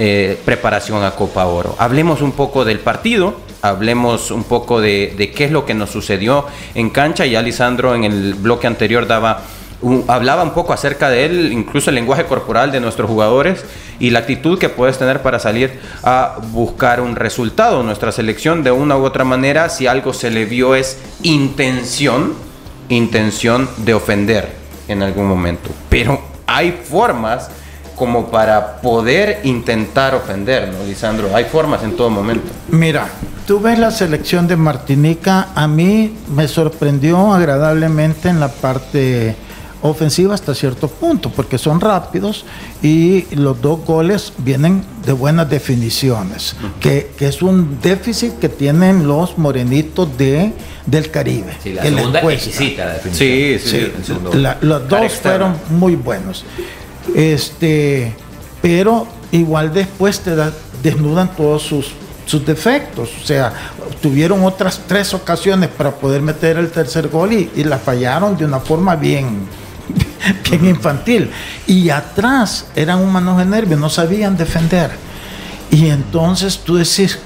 [0.44, 1.76] preparación a Copa Oro.
[1.78, 5.90] Hablemos un poco del partido, hablemos un poco de, de qué es lo que nos
[5.90, 9.42] sucedió en cancha y Alisandro en el bloque anterior daba
[10.09, 13.64] hablaba un poco acerca de él, incluso el lenguaje corporal de nuestros jugadores
[13.99, 17.83] y la actitud que puedes tener para salir a buscar un resultado.
[17.83, 22.35] Nuestra selección, de una u otra manera, si algo se le vio es intención,
[22.88, 24.49] intención de ofender
[24.88, 25.71] en algún momento.
[25.88, 27.51] Pero hay formas
[27.97, 31.35] como para poder intentar ofender, ¿no, Lisandro?
[31.37, 32.51] Hay formas en todo momento.
[32.69, 33.07] Mira,
[33.47, 39.37] tú ves la selección de Martinica, a mí me sorprendió agradablemente en la parte
[39.83, 42.45] ofensiva hasta cierto punto, porque son rápidos
[42.83, 49.38] y los dos goles vienen de buenas definiciones, que, es un déficit que tienen los
[49.38, 50.53] morenitos de,
[50.87, 51.57] del Caribe.
[51.62, 53.29] Sí, la segunda exquisita la definición.
[53.29, 54.14] Sí, sí,
[54.61, 56.45] los dos fueron muy buenos.
[57.14, 58.14] Este,
[58.61, 60.33] pero igual después te
[60.83, 61.93] desnudan todos sus
[62.31, 63.11] sus defectos.
[63.21, 63.53] O sea,
[64.01, 68.45] tuvieron otras tres ocasiones para poder meter el tercer gol y, y la fallaron de
[68.45, 69.40] una forma bien,
[70.50, 71.30] bien infantil.
[71.66, 74.90] Y atrás eran un manojo de nervios, no sabían defender.
[75.70, 77.18] Y entonces tú decís,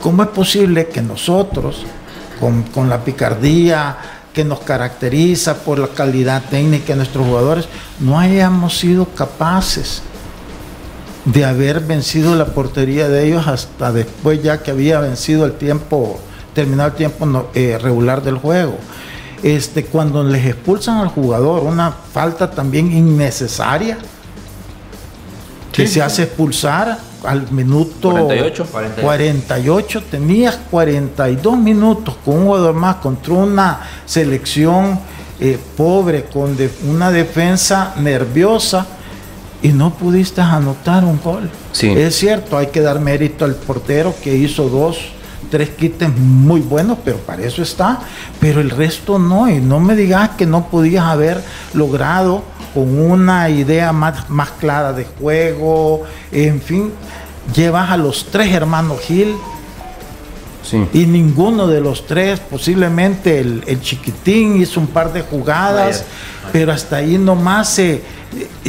[0.00, 1.84] ¿cómo es posible que nosotros,
[2.40, 3.96] con, la picardía
[4.32, 10.02] que nos caracteriza por la calidad técnica de nuestros jugadores, no hayamos sido capaces
[11.26, 16.18] de haber vencido la portería de ellos hasta después ya que había vencido el tiempo,
[16.54, 18.78] terminado el tiempo eh, regular del juego?
[19.42, 23.98] Este, cuando les expulsan al jugador, una falta también innecesaria,
[25.72, 28.66] que se hace expulsar al minuto 48,
[29.00, 30.02] 48.
[30.10, 34.98] tenías 42 minutos con un jugador más contra una selección
[35.38, 38.86] eh, pobre, con una defensa nerviosa
[39.62, 41.50] y no pudiste anotar un gol.
[41.80, 44.98] Es cierto, hay que dar mérito al portero que hizo dos
[45.50, 48.00] tres kits muy buenos, pero para eso está,
[48.40, 51.42] pero el resto no, y no me digas que no podías haber
[51.74, 52.42] logrado
[52.74, 56.92] con una idea más, más clara de juego, en fin,
[57.54, 59.34] llevas a los tres hermanos Gil,
[60.92, 66.04] Y ninguno de los tres, posiblemente el, chiquitín hizo un par de jugadas,
[66.52, 68.02] pero hasta ahí nomás se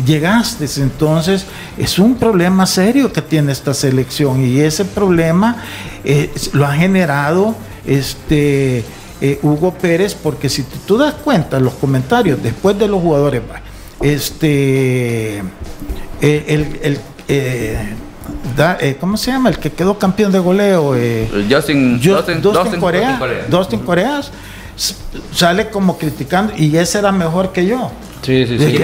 [0.04, 0.66] llegaste.
[0.78, 1.46] Entonces,
[1.78, 5.58] es un problema serio que tiene esta selección y ese problema
[6.04, 8.84] eh, lo ha generado este
[9.22, 13.42] eh, Hugo Pérez, porque si tú das cuenta, los comentarios después de los jugadores,
[14.02, 15.44] este,
[16.22, 19.50] eh, el, ¿cómo se llama?
[19.50, 20.96] El que quedó campeón de goleo.
[21.50, 23.46] Justin, Justin, Justin, Corea, Corea.
[23.52, 24.22] Justin Corea
[25.34, 27.92] sale como criticando y ese era mejor que yo.
[28.22, 28.78] Sí, sí, sí.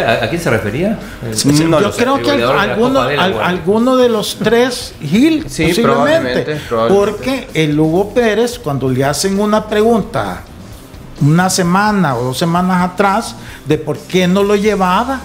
[0.00, 0.98] ¿A quién se refería?
[1.32, 6.60] Yo creo que alguno, alguno de los tres, Gil, posiblemente.
[6.88, 10.44] Porque el Hugo Pérez, cuando le hacen una pregunta
[11.20, 13.34] una semana o dos semanas atrás
[13.66, 15.20] de por qué no lo llevaba,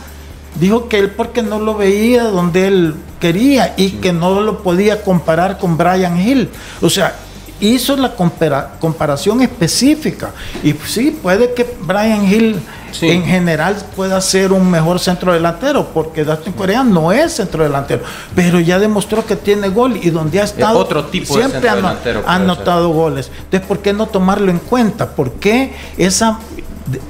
[0.60, 5.04] dijo que él porque no lo veía donde él quería y que no lo podía
[5.04, 6.50] comparar con Brian Hill.
[6.82, 7.16] O sea,
[7.60, 10.32] hizo la comparación específica.
[10.64, 12.60] Y sí, puede que Brian Hill
[13.02, 18.04] en general pueda ser un mejor centro delantero, porque Dustin Corea no es centro delantero,
[18.36, 22.90] pero ya demostró que tiene gol y donde ha estado otro tipo siempre ha, anotado
[22.90, 23.32] goles.
[23.44, 25.10] Entonces, ¿por qué no tomarlo en cuenta?
[25.10, 26.40] ¿Por qué esa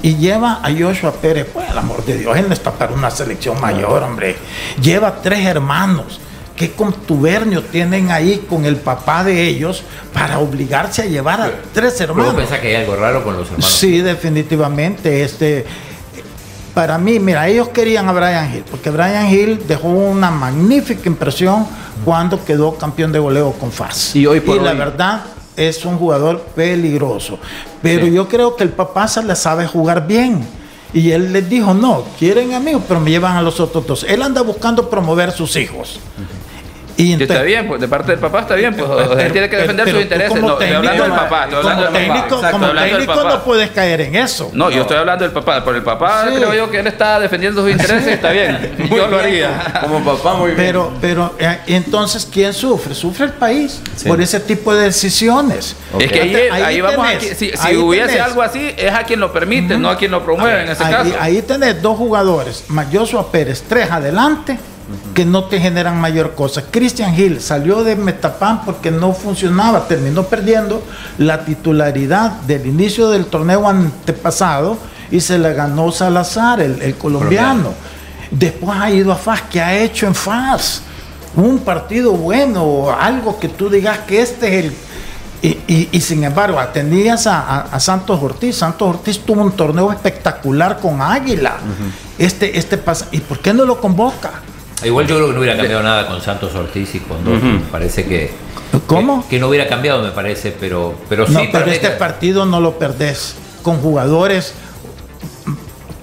[0.02, 3.10] y lleva a Joshua Pérez, pues el amor de Dios, él no está para una
[3.10, 4.38] selección mayor, hombre.
[4.80, 6.20] Lleva tres hermanos
[6.56, 12.00] qué contubernio tienen ahí con el papá de ellos para obligarse a llevar a tres
[12.02, 12.36] hermanos.
[12.36, 13.72] ¿Pensás que hay algo raro con los hermanos?
[13.72, 15.24] Sí, definitivamente.
[15.24, 15.66] Este,
[16.74, 21.68] para mí, mira, ellos querían a Brian Hill, porque Brian Hill dejó una magnífica impresión
[22.04, 24.16] cuando quedó campeón de goleo con FAS.
[24.16, 25.22] Y hoy por y la verdad
[25.56, 27.40] es un jugador peligroso.
[27.82, 30.46] Pero yo creo que el papá se le sabe jugar bien.
[30.94, 34.06] Y él les dijo, no, quieren amigos, pero me llevan a los otros dos.
[34.08, 36.00] Él anda buscando promover sus hijos.
[36.98, 39.90] Y está bien, pues de parte del papá está bien, pues él tiene que defender
[39.90, 40.42] sus intereses.
[40.42, 42.52] No, estoy hablando del papá, estoy hablando del papá.
[42.52, 44.52] como técnico no puedes caer en eso.
[44.54, 45.64] No, yo estoy hablando del papá.
[45.64, 48.76] Por el papá creo yo que él está defendiendo sus intereses, está bien.
[48.96, 49.82] yo lo haría.
[49.82, 50.58] Como papá, muy bien.
[50.58, 52.94] Pero, pero eh, entonces, ¿quién sufre?
[52.94, 55.76] Sufre el país por ese tipo de decisiones.
[56.00, 59.78] Es que ahí, vamos a, si, si hubiese algo así, es a quien lo permite,
[59.78, 61.12] no a quien lo promueve en ese caso.
[61.20, 64.58] Ahí tenés dos jugadores, Joshua Pérez, tres adelante
[65.14, 66.64] que no te generan mayor cosa.
[66.70, 70.84] Christian Hill salió de Metapan porque no funcionaba, terminó perdiendo
[71.18, 74.78] la titularidad del inicio del torneo antepasado
[75.12, 77.74] y se le ganó Salazar, el, colombiano.
[78.32, 80.82] Después ha ido a FAS, que ha hecho en FAS?
[81.36, 84.74] Un partido bueno, algo que tú digas que este es el...
[85.68, 88.56] Y, sin embargo, atendías a, Santos Ortiz.
[88.56, 91.58] Santos Ortiz tuvo un torneo espectacular con Águila.
[92.18, 93.08] Este, este pasa.
[93.12, 94.32] ¿Y por qué no lo convoca?
[94.84, 97.42] Igual yo creo que no hubiera cambiado nada con Santos Ortiz y con dos.
[97.42, 98.32] Me parece que.
[98.88, 99.28] ¿Cómo?
[99.28, 101.50] Que, no hubiera cambiado, me parece, pero, pero sí.
[101.52, 103.36] pero este partido no lo perdés.
[103.62, 104.54] Con jugadores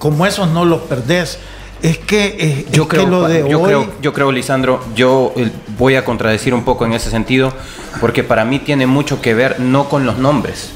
[0.01, 1.37] como esos no lo perdés.
[1.83, 5.95] Es que, eh, yo, creo, lo de yo, creo, yo creo, Lisandro, yo eh, voy
[5.95, 7.53] a contradecir un poco en ese sentido,
[7.99, 10.71] porque para mí tiene mucho que ver no con los nombres,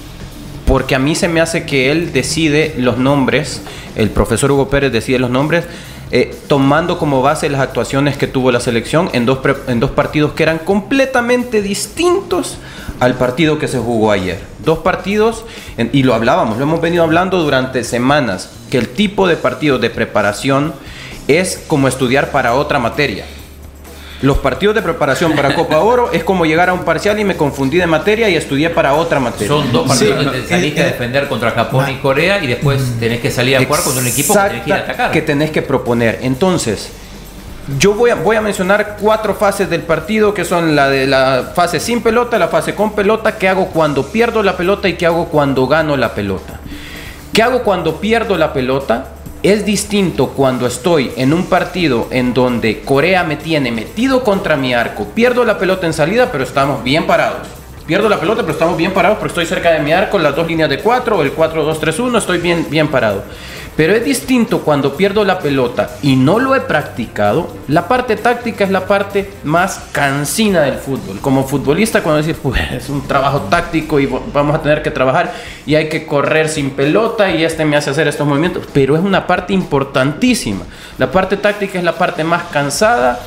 [0.66, 3.62] porque a mí se me hace que él decide los nombres,
[3.96, 5.66] el profesor Hugo Pérez decide los nombres
[6.18, 10.32] eh, tomando como base las actuaciones que tuvo la selección en dos, en dos partidos
[10.32, 12.58] que eran completamente distintos
[13.02, 14.40] al partido que se jugó ayer.
[14.64, 15.44] Dos partidos,
[15.92, 19.90] y lo hablábamos, lo hemos venido hablando durante semanas, que el tipo de partido de
[19.90, 20.74] preparación
[21.28, 23.26] es como estudiar para otra materia.
[24.22, 27.36] Los partidos de preparación para Copa Oro es como llegar a un parcial y me
[27.36, 29.48] confundí de materia y estudié para otra materia.
[29.48, 33.00] Son dos partidos donde saliste a defender contra Japón y Corea y después mm.
[33.00, 35.12] tenés que salir a jugar contra un equipo que tenés que ir a atacar.
[35.12, 36.20] Que tenés que proponer.
[36.22, 36.92] Entonces,
[37.80, 41.52] yo voy a, voy a mencionar cuatro fases del partido que son la de la
[41.56, 45.08] fase sin pelota, la fase con pelota, qué hago cuando pierdo la pelota y qué
[45.08, 46.60] hago cuando gano la pelota.
[47.34, 49.08] ¿Qué hago cuando pierdo la pelota?
[49.46, 54.74] Es distinto cuando estoy en un partido en donde Corea me tiene metido contra mi
[54.74, 57.48] arco, pierdo la pelota en salida, pero estamos bien parados.
[57.86, 60.48] Pierdo la pelota, pero estamos bien parados porque estoy cerca de mi arco, las dos
[60.48, 63.24] líneas de cuatro, el 4-2-3-1, estoy bien, bien parado.
[63.76, 67.54] Pero es distinto cuando pierdo la pelota y no lo he practicado.
[67.68, 71.20] La parte táctica es la parte más cansina del fútbol.
[71.20, 75.34] Como futbolista, cuando decís, pues es un trabajo táctico y vamos a tener que trabajar
[75.66, 78.64] y hay que correr sin pelota y este me hace hacer estos movimientos.
[78.72, 80.64] Pero es una parte importantísima.
[80.98, 83.20] La parte táctica es la parte más cansada,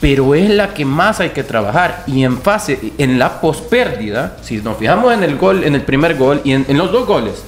[0.00, 2.04] pero es la que más hay que trabajar.
[2.06, 6.16] Y en fase, en la pospérdida, si nos fijamos en el gol, en el primer
[6.16, 7.44] gol y en los dos goles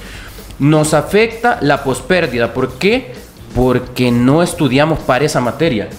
[0.59, 2.53] nos afecta la pospérdida.
[2.53, 3.13] ¿Por qué?
[3.55, 5.89] Porque no estudiamos para esa materia.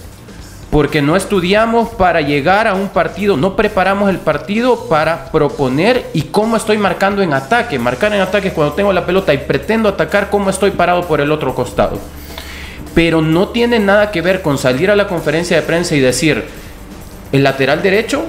[0.71, 6.23] Porque no estudiamos para llegar a un partido, no preparamos el partido para proponer y
[6.23, 7.79] cómo estoy marcando en ataque.
[7.79, 11.21] Marcar en ataque es cuando tengo la pelota y pretendo atacar cómo estoy parado por
[11.21, 11.97] el otro costado.
[12.93, 16.45] Pero no tiene nada que ver con salir a la conferencia de prensa y decir,
[17.31, 18.25] el lateral derecho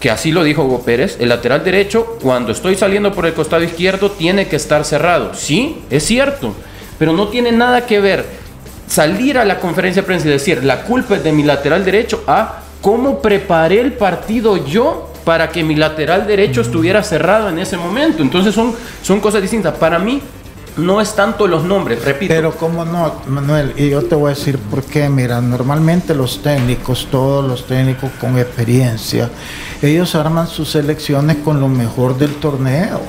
[0.00, 3.62] que así lo dijo Hugo Pérez, el lateral derecho, cuando estoy saliendo por el costado
[3.64, 5.34] izquierdo, tiene que estar cerrado.
[5.34, 6.54] Sí, es cierto,
[6.98, 8.24] pero no tiene nada que ver
[8.86, 12.22] salir a la conferencia de prensa y decir, la culpa es de mi lateral derecho,
[12.26, 17.76] a cómo preparé el partido yo para que mi lateral derecho estuviera cerrado en ese
[17.76, 18.22] momento.
[18.22, 19.74] Entonces son, son cosas distintas.
[19.74, 20.22] Para mí,
[20.78, 22.32] no es tanto los nombres, repito.
[22.32, 25.08] Pero cómo no, Manuel, y yo te voy a decir por qué.
[25.08, 29.28] Mira, normalmente los técnicos, todos los técnicos con experiencia,
[29.82, 33.00] ellos arman sus selecciones con lo mejor del torneo.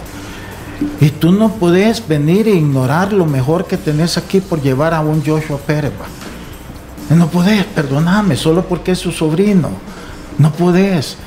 [0.99, 5.01] Y tú no puedes venir e ignorar lo mejor que tenés aquí por llevar a
[5.01, 5.91] un Joshua Pérez.
[7.09, 9.69] No podés, perdoname, solo porque es su sobrino.
[10.37, 11.17] No podés.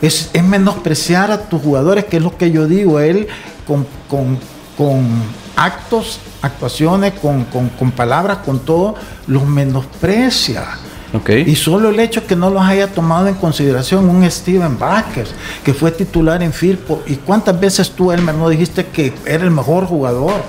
[0.00, 3.00] Es, es menospreciar a tus jugadores, que es lo que yo digo.
[3.00, 3.28] Él
[3.66, 4.38] con, con,
[4.76, 5.06] con
[5.56, 8.94] actos, actuaciones, con, con, con, palabras, con todo,
[9.26, 10.64] los menosprecia.
[11.14, 11.42] Okay.
[11.46, 15.28] Y solo el hecho que no los haya tomado en consideración un Steven Vázquez,
[15.62, 17.02] que fue titular en Firpo.
[17.06, 20.40] ¿Y cuántas veces tú, Elmer, no dijiste que era el mejor jugador?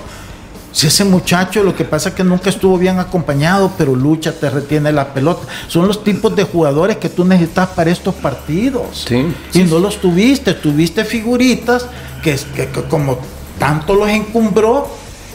[0.74, 4.50] Si ese muchacho lo que pasa es que nunca estuvo bien acompañado, pero lucha, te
[4.50, 5.46] retiene la pelota.
[5.68, 9.04] Son los tipos de jugadores que tú necesitas para estos partidos.
[9.06, 11.86] Sí, y sí, no los tuviste, tuviste figuritas
[12.24, 13.18] que, que, que como
[13.64, 14.86] tanto los encumbró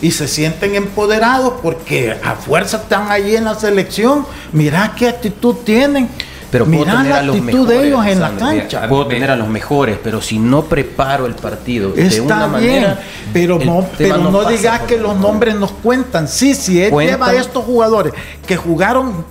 [0.04, 4.24] y se sienten empoderados porque a fuerza están allí en la selección.
[4.54, 6.08] Mira qué actitud tienen.
[6.52, 8.88] Pero Mira la actitud mejores, de ellos en Sandro, la cancha.
[8.88, 12.82] Puedo tener a los mejores, pero si no preparo el partido Está de una bien,
[12.84, 13.00] manera.
[13.34, 16.28] pero no, pero no, digas que los nombres nos cuentan.
[16.28, 17.18] Sí, si él Cuentan.
[17.18, 18.14] lleva a estos jugadores
[18.46, 19.26] que jugaron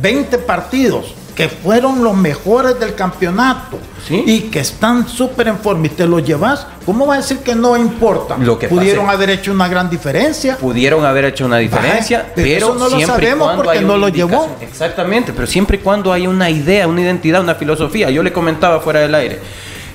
[0.00, 4.24] 20 partidos, que fueron los mejores del campeonato Sí.
[4.26, 7.54] y que están súper en forma y te los llevas, ¿cómo va a decir que
[7.54, 8.36] no importa?
[8.38, 10.56] Lo que Pudieron haber hecho una gran diferencia.
[10.56, 14.08] pudieron haber hecho una diferencia, pero pero, eso no lo siempre sabemos porque no lo
[14.08, 14.48] llevó.
[14.60, 18.10] Exactamente, pero siempre y cuando hay una idea, una identidad, una filosofía.
[18.10, 19.38] Yo le comentaba fuera del aire.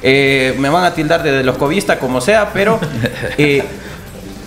[0.02, 2.80] eh, me van a tildar de los cobistas como sea, pero
[3.38, 3.64] eh,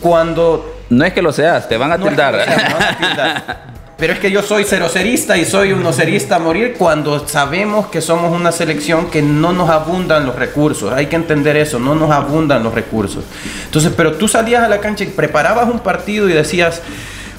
[0.01, 2.38] cuando No es que lo seas, te van a no es tildar.
[2.38, 3.66] que sea, me van a tildar.
[3.99, 8.03] Pero es que yo soy cerocerista y soy un ocerista a morir cuando sabemos que
[8.03, 10.92] somos una selección que no nos abundan los recursos.
[10.92, 13.24] Hay que entender eso, no nos abundan los recursos.
[13.64, 16.82] Entonces, pero tú salías a la cancha y preparabas un partido y decías,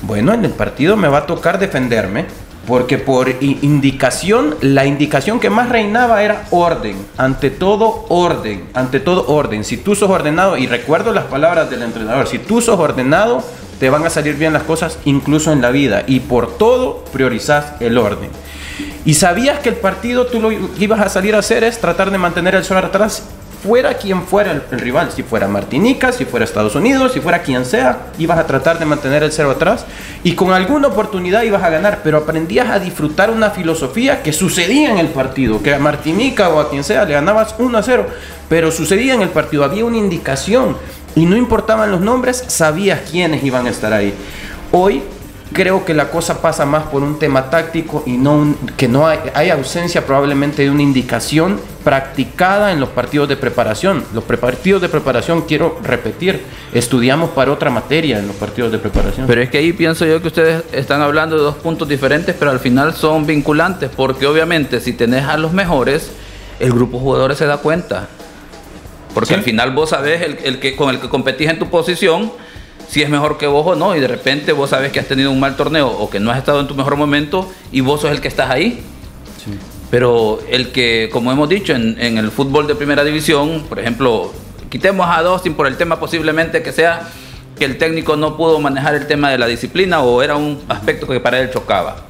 [0.02, 2.26] bueno, en el partido me va a tocar defenderme.
[2.66, 6.98] Porque por indicación, la indicación que más reinaba era orden.
[7.16, 8.68] Ante todo, orden.
[8.74, 9.64] Ante todo, orden.
[9.64, 13.42] Si tú sos ordenado, y recuerdo las palabras del entrenador, si tú sos ordenado,
[13.80, 16.04] te van a salir bien las cosas incluso en la vida.
[16.08, 18.30] Y por todo, priorizás el orden.
[19.06, 22.18] Y sabías que el partido tú lo ibas a salir a hacer es tratar de
[22.18, 23.24] mantener el sol atrás,
[23.64, 27.42] fuera quien fuera el, el rival, si fuera Martinica, si fuera Estados Unidos, si fuera
[27.42, 29.86] quien sea, ibas a tratar de mantener el cero atrás
[30.24, 34.92] y con alguna oportunidad ibas a ganar, pero aprendías a disfrutar una filosofía que sucedía
[34.92, 38.06] en el partido, que a Martinica o a quien sea le ganabas 1 a 0,
[38.48, 40.78] pero sucedía en el partido, había una indicación
[41.18, 44.14] y no importaban los nombres, sabías quiénes iban a estar ahí.
[44.72, 45.02] Hoy
[45.52, 49.50] creo que la cosa pasa más por un tema táctico y no que no hay,
[49.50, 54.04] ausencia probablemente de una indicación practicada en los partidos de preparación.
[54.14, 59.26] Los partidos de preparación, quiero repetir, estudiamos para otra materia en los partidos de preparación.
[59.26, 62.52] Pero es que ahí pienso yo que ustedes están hablando de dos puntos diferentes, pero
[62.52, 66.12] al final son vinculantes, porque obviamente si tenés a los mejores,
[66.60, 68.08] el grupo de jugadores se da cuenta.
[69.18, 69.34] Porque Sí.
[69.34, 72.32] al final vos sabés el, el que, con el que competís en tu posición,
[72.88, 75.32] si es mejor que vos o no, y de repente vos sabés que has tenido
[75.32, 78.12] un mal torneo o que no has estado en tu mejor momento y vos sos
[78.12, 78.80] el que estás ahí.
[79.90, 84.32] Pero el que, como hemos dicho, en, en el fútbol de primera división, por ejemplo,
[84.70, 87.10] quitemos a Dustin por el tema posiblemente que sea
[87.58, 91.08] que el técnico no pudo manejar el tema de la disciplina o era un aspecto
[91.08, 92.06] que para él chocaba.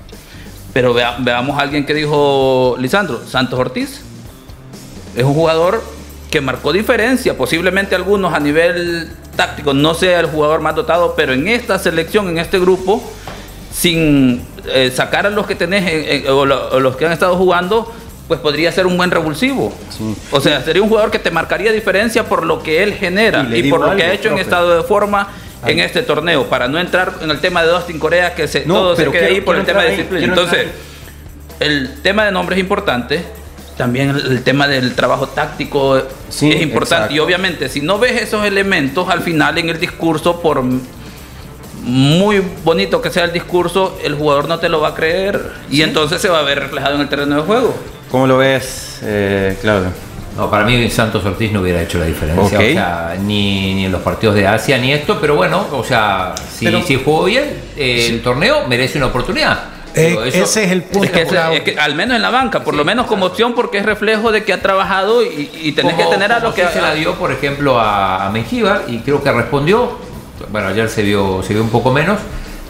[0.73, 4.01] Pero vea- veamos a alguien que dijo Lisandro, Santos Ortiz.
[5.15, 5.81] Es un jugador
[6.32, 11.34] que marcó diferencia, posiblemente algunos a nivel táctico no sea el jugador más dotado, pero
[11.34, 13.01] en esta selección, en este grupo,
[13.71, 17.11] sin eh, sacar a los que tenés en- en- o, lo- o los que han
[17.13, 17.91] estado jugando,
[18.28, 19.73] pues podría ser un buen revulsivo.
[20.32, 23.69] O sea, sería un jugador que te marcaría diferencia por lo que él genera Y
[23.69, 24.41] por lo que ha hecho en profe.
[24.41, 25.30] estado de forma
[25.65, 28.73] en este torneo, para no entrar en el tema de Dustin Corea, que se, No,
[28.75, 30.25] todo se pero quede quiero- ahí por el tema de disciplina.
[30.25, 30.75] Entonces, entrar
[31.59, 33.23] el tema de nombre es importante.
[33.78, 36.95] También el, el tema del trabajo táctico Sí, es importante.
[36.95, 37.13] exacto.
[37.15, 40.63] Y obviamente, si no ves esos elementos, al final en el discurso, por
[41.84, 45.39] muy bonito que sea el discurso, el jugador no te lo va a creer.
[45.69, 47.75] Y entonces se va a ver reflejado en el terreno de juego.
[48.11, 49.89] ¿Cómo lo ves, eh, Claudio?
[50.36, 52.63] No, para mí Santos Ortiz no hubiera hecho la diferencia, Ok.
[52.63, 56.36] o sea, ni, ni en los partidos de Asia ni esto, pero bueno, o sea,
[56.55, 59.59] si, Pero- si jugó bien eh, el torneo, merece una oportunidad.
[59.97, 61.05] Eh, Digo, eso- ese es el punto.
[61.05, 61.57] Es que, ese- clave.
[61.57, 64.31] es que al menos en la banca, por lo menos como opción, porque es reflejo
[64.31, 66.67] de que ha trabajado y, y tenés como- que tener a los que.
[66.67, 69.97] se la dio, por ejemplo, a, a Mengíbar y creo que respondió.
[70.51, 72.19] Bueno, ayer se vio, se vio un poco menos.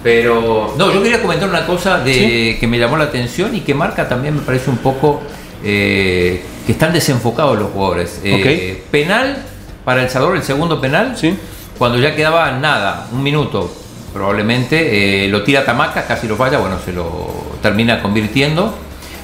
[0.03, 3.73] Pero, no, yo quería comentar una cosa de, que me llamó la atención y que
[3.73, 5.21] marca también, me parece un poco
[5.63, 8.21] eh, que están desenfocados los jugadores.
[8.23, 9.37] Eh, Penal
[9.83, 11.17] para El Salvador, el segundo penal.
[11.17, 11.35] Sí.
[11.77, 13.69] cuando ya quedaba nada, un minuto,
[14.13, 18.73] probablemente eh, lo tira Tamaca, casi lo falla, bueno, se lo termina convirtiendo.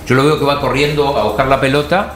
[0.07, 2.15] Yo lo veo que va corriendo a buscar la pelota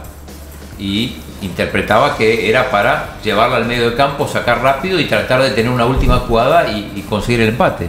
[0.78, 5.52] y interpretaba que era para llevarla al medio del campo, sacar rápido y tratar de
[5.52, 7.88] tener una última jugada y, conseguir el empate.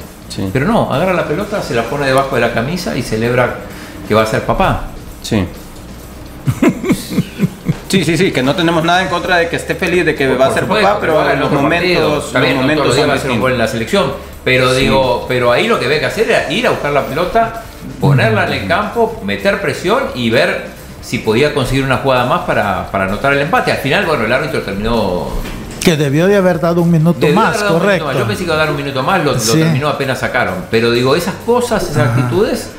[0.53, 3.57] Pero no, agarra la pelota, se la pone debajo de la camisa y celebra
[4.07, 4.85] que va a ser papá.
[5.23, 5.45] Sí.
[7.89, 10.29] Sí, sí, sí, que no tenemos nada en contra de que esté feliz de que
[10.35, 13.53] va a ser papá, pero, en los momentos, los momentos va a ser un gol
[13.53, 14.13] en la selección.
[14.49, 17.65] Pero digo, pero ahí lo que ve que hacer era ir a buscar la pelota,
[18.01, 20.67] ponerla en el campo, meter presión y ver
[21.03, 23.73] si podía conseguir una jugada más para, para anotar el empate.
[23.73, 25.29] Al final, bueno, el árbitro terminó
[25.85, 28.13] que debió de haber dado un minuto más, correcto.
[28.13, 30.65] Yo pensé que iba a dar un minuto más, lo, terminó apenas sacaron.
[30.71, 32.71] Pero digo, esas cosas, esas actitudes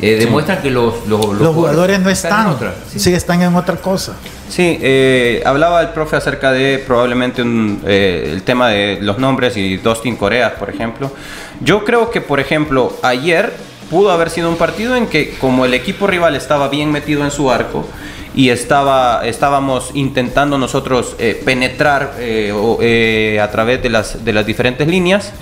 [0.00, 1.24] eh, demuestran que los, los,
[1.54, 2.56] jugadores, no están,
[2.94, 3.12] sí.
[3.12, 4.14] están en otra cosa.
[4.48, 7.42] Sí, eh, hablaba el profe acerca de probablemente
[7.86, 11.12] eh, el tema de los nombres y Dustin Coreas, por ejemplo.
[11.60, 13.52] Yo creo que, por ejemplo, ayer
[13.88, 17.30] pudo haber sido un partido en que como el equipo rival estaba bien metido en
[17.30, 17.86] su arco
[18.34, 21.14] y estaba, estábamos intentando nosotros
[21.44, 25.32] penetrar a través de las, de las diferentes líneas,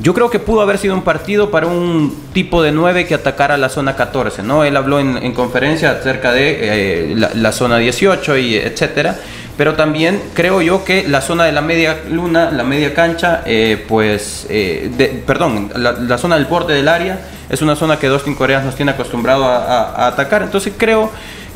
[0.00, 3.56] yo creo que pudo haber sido un partido para un tipo de 9 que atacara
[3.56, 4.64] la zona 14, ¿no?
[4.64, 9.16] Él habló en, conferencia acerca de eh, la, zona 18 y etcétera,
[9.56, 13.84] pero también creo yo que la zona de la media luna, la media cancha, eh,
[13.86, 18.64] pues, eh, perdón, la, zona del borde del área es una zona que Dustin Coreas
[18.64, 21.10] nos tiene acostumbrado a atacar, entonces creo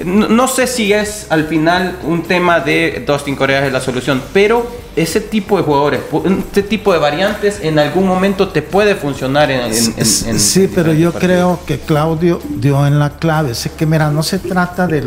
[0.05, 4.71] no, sé si es al final un tema de Dustin Corea es la solución, pero
[4.95, 6.01] ese tipo de jugadores,
[6.39, 9.73] este tipo de variantes en algún momento te puede funcionar en...
[9.75, 13.55] sí, pero yo creo que Claudio dio en la clave.
[13.55, 15.03] Sé que, mira, no se trata de,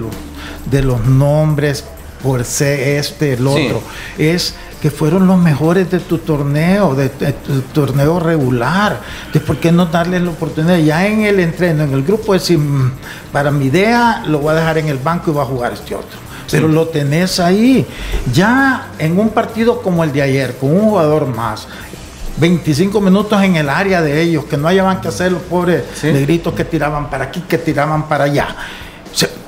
[0.70, 1.86] de los nombres
[2.22, 3.82] por ser este, el otro.
[4.18, 9.00] Es que fueron los mejores de tu torneo, de, tu torneo regular.
[9.32, 10.78] de ¿por qué no darles la oportunidad?
[10.80, 12.92] Ya en el entreno, en el grupo, decir, mm,
[13.32, 15.94] para mi idea, lo voy a dejar en el banco y va a jugar este
[15.94, 16.18] otro.
[16.50, 17.86] Pero lo tenés ahí.
[18.34, 21.68] Ya en un partido como el de ayer, con un jugador más,
[22.38, 26.54] 25 minutos en el área de ellos, que no hayan que hacer los pobres negritos
[26.54, 28.56] que tiraban para aquí, que tiraban para allá.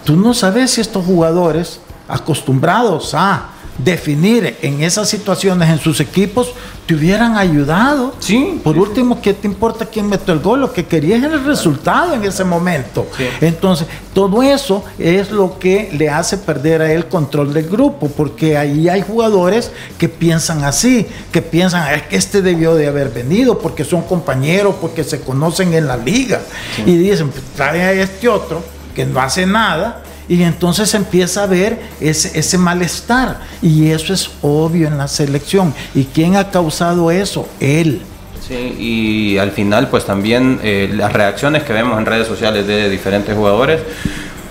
[0.05, 6.53] tú no sabes si estos jugadores acostumbrados a definir en esas situaciones en sus equipos
[6.85, 8.13] te hubieran ayudado.
[8.19, 8.59] Sí.
[8.63, 10.61] Por último, ¿qué te importa quién metió el gol?
[10.61, 13.07] Lo que querías era el resultado en ese momento.
[13.39, 18.57] Entonces, todo eso es lo que le hace perder a él control del grupo, porque
[18.57, 23.59] ahí hay jugadores que piensan así, que piensan, es que este debió de haber venido
[23.59, 26.41] porque son compañeros, porque se conocen en la liga.
[26.85, 28.61] Y dicen, pues, trae a este otro
[28.93, 30.03] que no hace nada
[30.33, 33.41] y entonces empieza a ver ese, ese, malestar.
[33.61, 35.75] Y eso es obvio en la selección.
[35.93, 37.47] ¿Y quién ha causado eso?
[37.59, 38.01] Él.
[38.47, 42.89] Sí, y al final pues también eh, las reacciones que vemos en redes sociales de
[42.89, 43.81] diferentes jugadores,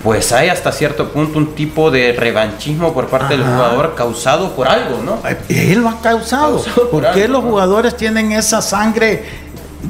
[0.05, 4.69] pues hay hasta cierto punto un tipo de revanchismo por parte del jugador causado por
[4.69, 5.21] algo, ¿no?
[5.49, 6.65] Él lo ha causado.
[6.91, 9.25] ¿Por, qué los jugadores tienen esa sangre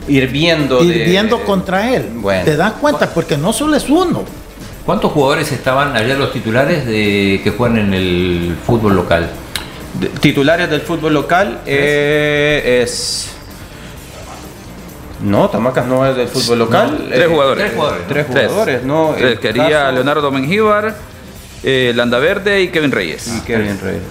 [0.09, 2.09] hirviendo, hirviendo contra él?
[2.47, 3.11] ¿Te das cuenta?
[3.11, 4.25] Porque no solo es uno.
[4.85, 9.31] ¿Cuántos jugadores estaban ayer los titulares de que juegan en el fútbol local?
[10.21, 13.31] titulares del fútbol local eh, es.
[15.23, 17.07] No, Tamacas no es del fútbol local.
[17.09, 17.65] tres jugadores.
[17.65, 18.07] Tres jugadores.
[18.09, 19.15] Tres jugadores, ¿no?
[19.41, 20.97] quería Leonardo Mengíbar,
[21.63, 23.29] eh, Landa Verde y Kevin Reyes.
[23.29, 24.03] Y Kevin Reyes.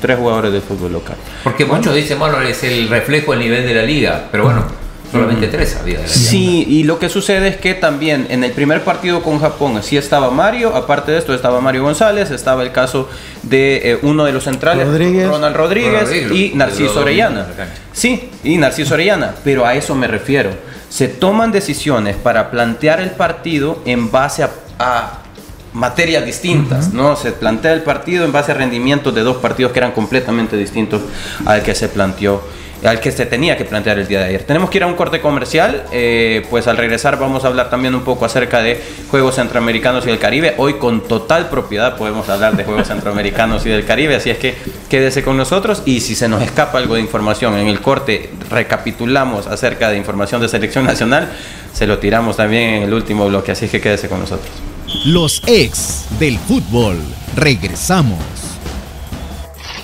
[0.00, 1.16] Tres jugadores del fútbol local.
[1.44, 4.64] Porque muchos dicen, bueno, es el reflejo del nivel de la liga, pero bueno.
[5.10, 6.06] Solamente tres había.
[6.06, 9.96] sí, y lo que sucede es que también en el primer partido con Japón sí
[9.96, 13.08] estaba Mario, aparte de esto estaba Mario González, estaba el caso
[13.42, 14.86] de eh, uno de los centrales,
[15.26, 17.46] Ronald Rodríguez, y Narciso Orellana.
[17.92, 20.50] Sí, y Narciso Orellana, pero a eso me refiero.
[20.88, 24.44] Se toman decisiones para plantear el partido en base
[24.78, 25.18] a,
[25.72, 27.14] materias distintas, ¿no?
[27.14, 31.00] Se plantea el partido en base a rendimientos de dos partidos que eran completamente distintos
[31.46, 32.42] al que se planteó
[32.84, 34.42] al que se tenía que plantear el día de ayer.
[34.44, 37.94] Tenemos que ir a un corte comercial, eh, pues al regresar vamos a hablar también
[37.94, 40.54] un poco acerca de Juegos Centroamericanos y del Caribe.
[40.58, 44.54] Hoy con total propiedad podemos hablar de Juegos Centroamericanos y del Caribe, así es que
[44.88, 49.46] quédese con nosotros y si se nos escapa algo de información en el corte, recapitulamos
[49.46, 51.30] acerca de información de selección nacional,
[51.72, 54.50] se lo tiramos también en el último bloque, así es que quédese con nosotros.
[55.04, 56.98] Los ex del fútbol,
[57.36, 58.49] regresamos.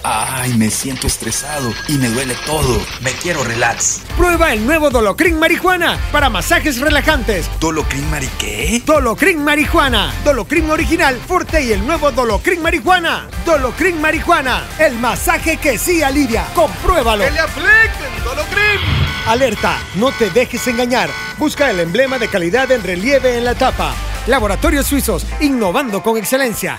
[0.09, 2.81] Ay, me siento estresado y me duele todo.
[3.01, 4.03] Me quiero relax.
[4.17, 7.51] Prueba el nuevo Dolocrin Marihuana para masajes relajantes.
[7.59, 8.81] ¿Dolocrin Mari qué?
[8.87, 10.15] Dolocrin Marihuana.
[10.25, 13.27] Dolocrin original, fuerte y el nuevo Dolocrin Marihuana.
[13.45, 14.63] Dolocrin Marihuana.
[14.79, 16.47] El masaje que sí alivia.
[16.55, 17.25] Compruébalo.
[17.25, 18.81] ¡Que le apliquen Dolocrin!
[19.27, 21.11] Alerta, no te dejes engañar.
[21.37, 23.93] Busca el emblema de calidad en relieve en la tapa.
[24.29, 26.79] Laboratorios Suizos, innovando con excelencia.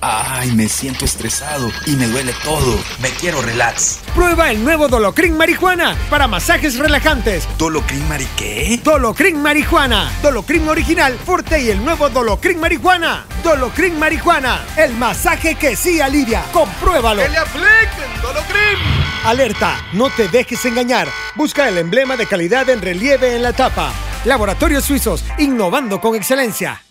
[0.00, 2.78] Ay, me siento estresado y me duele todo.
[3.00, 4.00] Me quiero relax.
[4.14, 7.48] Prueba el nuevo Dolocrin Marihuana para masajes relajantes.
[7.58, 8.80] ¿Dolocrin Mari qué?
[8.82, 10.10] Dolocrin Marihuana.
[10.22, 13.26] Dolocrin original, fuerte y el nuevo Dolocrin Marihuana.
[13.42, 14.64] Dolocrin Marihuana.
[14.76, 16.44] El masaje que sí alivia.
[16.52, 17.22] Compruébalo.
[17.22, 18.78] ¡Que le apliquen Dolocrin!
[19.24, 21.08] Alerta, no te dejes engañar.
[21.34, 23.90] Busca el emblema de calidad en relieve en la tapa.
[24.24, 26.83] Laboratorios Suizos, innovando con excelencia.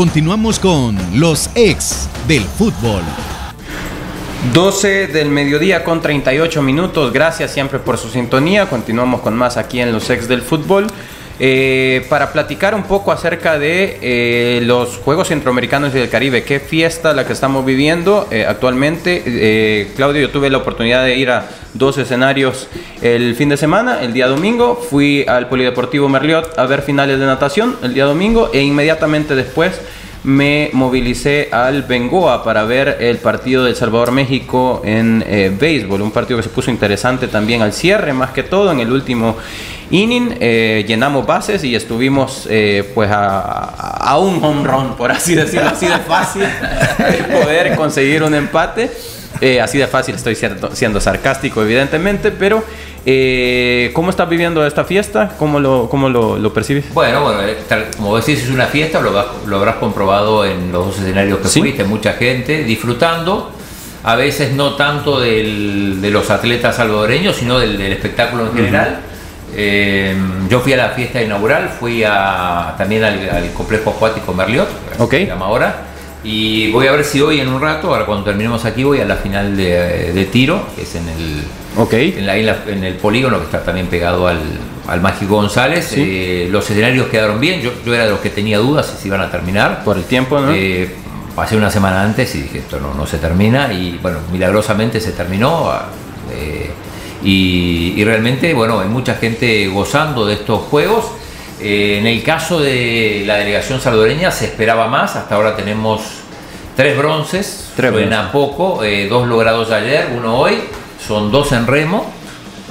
[0.00, 3.02] Continuamos con los ex del fútbol.
[4.54, 7.12] 12 del mediodía con 38 minutos.
[7.12, 8.70] Gracias siempre por su sintonía.
[8.70, 10.86] Continuamos con más aquí en los ex del fútbol.
[11.42, 16.44] Eh, para platicar un poco acerca de eh, los Juegos Centroamericanos y del Caribe.
[16.44, 19.88] Qué fiesta la que estamos viviendo eh, actualmente.
[19.96, 22.68] Claudio, yo tuve la oportunidad de ir a dos escenarios
[23.00, 24.02] el fin de semana.
[24.02, 28.50] El día domingo fui al Polideportivo Merliot a ver finales de natación el día domingo
[28.52, 29.80] e inmediatamente después
[30.22, 35.24] me movilicé al Bengoa para ver el partido de El Salvador-México en
[35.58, 38.92] béisbol, un partido que se puso interesante también al cierre, más que todo en el
[38.92, 39.38] último
[39.90, 43.60] inning, eh, llenamos bases y estuvimos eh, pues a,
[43.96, 46.42] a un home run, por así decirlo, así de fácil,
[47.32, 48.90] poder conseguir un empate.
[49.40, 52.62] Eh, así de fácil, estoy siendo, siendo sarcástico evidentemente, pero
[53.06, 55.32] eh, ¿cómo estás viviendo esta fiesta?
[55.38, 56.92] ¿Cómo lo, cómo lo, lo percibes?
[56.92, 59.12] Bueno, bueno, eh, tal- como decís, es una fiesta, lo,
[59.46, 61.60] lo habrás comprobado en los dos escenarios que Sí.
[61.60, 63.50] fuiste, mucha gente disfrutando,
[64.02, 69.00] a veces no tanto del- de los atletas salvadoreños, sino del, del espectáculo en general.
[69.56, 70.14] Eh,
[70.48, 75.10] yo fui a la fiesta inaugural, fui a, también al, al complejo acuático Merliot, Ok.
[75.12, 75.74] se llama ahora,
[76.22, 79.04] y voy a ver si hoy en un rato, ahora cuando terminemos aquí, voy a
[79.04, 81.44] la final de, de tiro, que es en el,
[82.18, 84.38] en, la, isla- en el polígono que está también pegado al,
[84.86, 85.86] al Mágico González.
[85.86, 86.02] Sí.
[86.04, 87.60] Eh, los escenarios quedaron bien.
[87.62, 89.82] Yo, yo era de los que tenía dudas si se iban a terminar.
[89.82, 90.52] Por el tiempo, ¿no?
[90.52, 90.90] Eh,
[91.34, 93.72] pasé una semana antes y dije, esto no, no se termina.
[93.72, 95.70] Y bueno, milagrosamente se terminó.
[95.70, 95.86] ah,
[96.32, 96.70] eh,
[97.22, 101.04] y, y realmente, bueno, hay mucha gente gozando de estos juegos.
[101.60, 105.16] Eh, en el caso de la delegación salvadoreña se esperaba más.
[105.16, 106.00] Hasta ahora tenemos
[106.76, 107.70] tres bronces.
[107.76, 108.82] Tres Suena poco.
[108.82, 110.58] eh, dos logrados ayer, uno hoy.
[111.06, 112.06] Son dos en remo.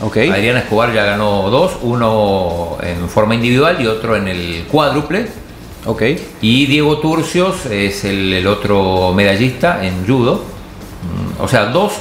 [0.01, 0.17] Ok.
[0.31, 5.27] Adriana Escobar ya ganó dos, uno en forma individual y otro en el cuádruple.
[5.85, 6.03] Ok.
[6.41, 10.35] Y Diego Turcios es el, el otro medallista en judo.
[11.03, 11.93] Mm, O sea, dos,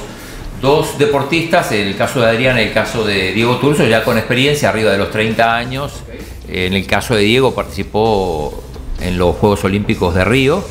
[0.61, 4.69] dos deportistas, el caso de Adriana y el caso de Diego Turcios, ya con experiencia,
[4.69, 6.03] arriba de los 30 años.
[6.47, 8.63] En el caso de Diego participó
[9.01, 10.63] en los Juegos Olímpicos de Río.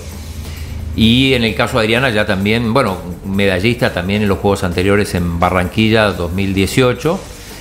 [0.96, 5.14] Y en el caso de Adriana ya también, bueno, medallista también en los Juegos anteriores
[5.14, 7.20] en Barranquilla 2018.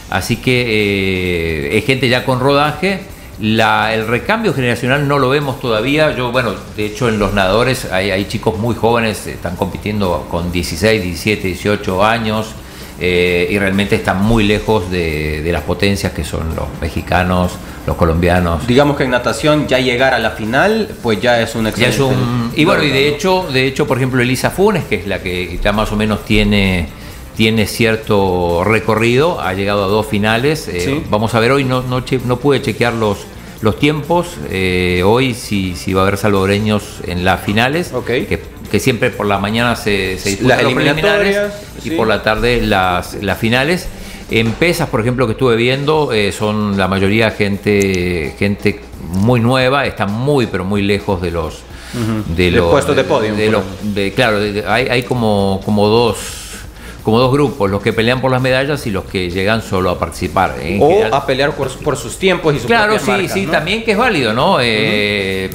[0.10, 3.02] Así que eh, es gente ya con rodaje.
[3.40, 6.16] La- el recambio generacional no lo vemos todavía.
[6.16, 10.52] Yo, bueno, de hecho en los nadadores hay, hay chicos muy jóvenes, están compitiendo con
[10.52, 12.48] 16, 17, 18 años.
[13.00, 17.52] eh, y realmente están muy lejos de, de las potencias que son los mexicanos,
[17.86, 18.66] los colombianos.
[18.66, 21.96] Digamos que en natación ya llegar a la final, pues ya es un Ya excelente.
[21.96, 25.06] es un- y bueno, y de hecho, de hecho, por ejemplo, Elisa Funes, que es
[25.06, 26.90] la que ya más o menos tiene,
[27.38, 30.68] tiene cierto recorrido, ha llegado a dos finales.
[30.68, 31.04] eh, Sí.
[31.10, 33.20] Vamos a ver hoy, no, no, che- no pude chequear los,
[33.62, 34.28] los tiempos.
[34.50, 38.06] eh, hoy si, si va a haber salvadoreños en las finales, Ok.
[38.08, 41.38] que, que siempre por la mañana se, se disputan Las los preliminares
[41.84, 43.88] y por la tarde las, las finales.
[44.32, 49.86] En pesas, por ejemplo, que estuve viendo, eh, son la mayoría gente, gente muy nueva,
[49.86, 51.60] están muy, pero muy lejos de los,
[52.36, 53.64] de De puestos de podio, de los-
[54.16, 56.18] claro, hay, hay como, como dos
[57.08, 59.98] como dos grupos, los que pelean por las medallas y los que llegan solo a
[59.98, 60.56] participar.
[60.62, 63.46] En O general- a pelear por, por sus tiempos y sus Claro, sí, marcas, sí,
[63.46, 63.52] ¿no?
[63.54, 64.58] también que es válido, ¿no?
[64.60, 65.50] Eh,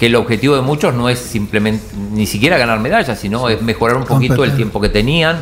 [0.00, 3.98] que el objetivo de muchos no es simplemente ni siquiera ganar medallas, sino es mejorar
[3.98, 5.38] un poquito el tiempo que tenían,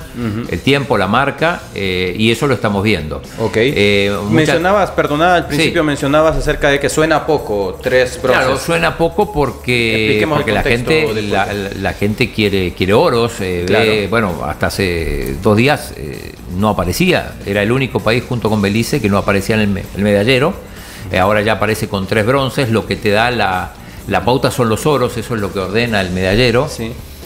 [0.51, 3.23] el tiempo, la marca, eh, y eso lo estamos viendo.
[3.39, 3.57] Ok.
[3.57, 8.45] Eh, mencionabas, perdonada, al principio mencionabas acerca de que suena poco tres bronces.
[8.45, 13.35] Claro, suena poco porque, porque la gente la, gente quiere quiere oros.
[13.39, 15.95] Eh, bueno, hasta hace dos días
[16.59, 17.35] no aparecía.
[17.47, 20.53] Era el único país junto con Belice que no aparecía en el medallero.
[21.17, 23.75] ahora ya aparece con tres bronces, lo que te da la
[24.09, 26.69] la pauta son los oros, eso es lo que ordena el medallero.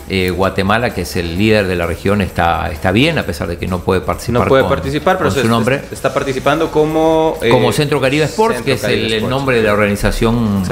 [0.08, 3.56] Eh, Guatemala, que es el líder de la región, está, está bien, a pesar de
[3.56, 4.42] que no puede participar.
[4.42, 5.80] No puede participar, pero su nombre.
[5.90, 7.38] está participando como.
[7.40, 10.64] Eh, como Centro Caribe Sports, que es el, nombre de la organización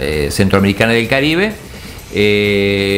[0.00, 1.52] eh, centroamericana del Caribe.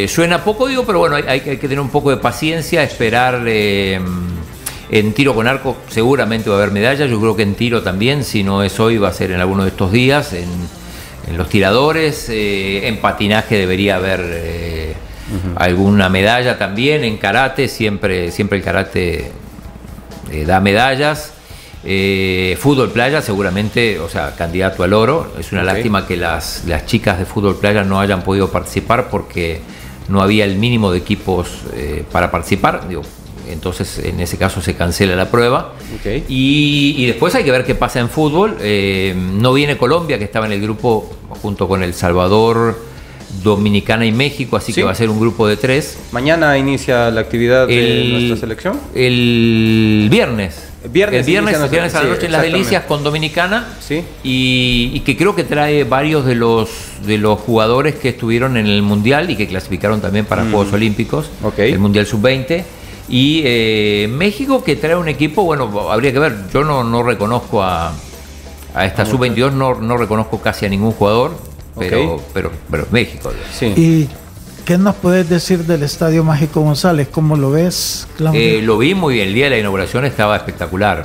[0.09, 3.47] suena poco, digo, pero bueno, hay, que tener un poco de paciencia, esperar.
[3.47, 8.22] en tiro con arco seguramente va a haber medallas, yo creo que en tiro también,
[8.22, 10.32] si no es hoy va a ser en alguno de estos días.
[10.32, 10.47] En,
[11.27, 14.95] en los tiradores, eh, en patinaje debería haber eh,
[15.57, 19.33] alguna medalla también, en karate siempre, siempre el karate
[20.31, 21.33] eh, da medallas.
[22.59, 25.33] fútbol playa seguramente, o sea, candidato al oro.
[25.39, 29.61] Es una lástima que las, las chicas de fútbol playa no hayan podido participar porque
[30.09, 31.62] no había el mínimo de equipos
[32.12, 32.89] para participar.
[32.89, 33.03] Digo,
[33.49, 35.74] entonces en ese caso se cancela la prueba.
[36.28, 38.57] Y, después hay que ver qué pasa en fútbol.
[38.61, 41.11] Eh, no viene Colombia, que estaba en el grupo
[41.42, 42.76] junto con El Salvador,
[43.42, 45.99] Dominicana y México, así que va a ser un grupo de tres.
[46.12, 48.80] ¿Mañana inicia la actividad de nuestra selección?
[48.94, 50.62] El viernes.
[50.88, 54.05] Viernes, el viernes, viernes a la noche en las Delicias con Dominicana sí.
[54.22, 56.68] y, que creo que trae varios de los
[57.05, 60.53] de los jugadores que estuvieron en el Mundial y que clasificaron también para mm.
[60.53, 62.62] Juegos Olímpicos, el Mundial Sub-20.
[63.09, 67.62] Y eh, México que trae un equipo, bueno, habría que ver, yo no, no reconozco
[67.62, 67.92] a,
[68.74, 71.36] a esta sub-22, no, no reconozco casi a ningún jugador,
[71.78, 73.30] pero, pero, pero México.
[73.52, 73.66] Sí.
[73.76, 74.09] ¿Y
[74.64, 77.09] qué nos puedes decir del Estadio Mágico González?
[77.09, 81.04] ¿Cómo lo ves, eh, lo vi muy bien, el día de la inauguración estaba espectacular.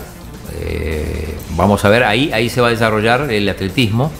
[0.59, 4.11] Eh, vamos a ver, ahí, ahí se va a desarrollar el atletismo.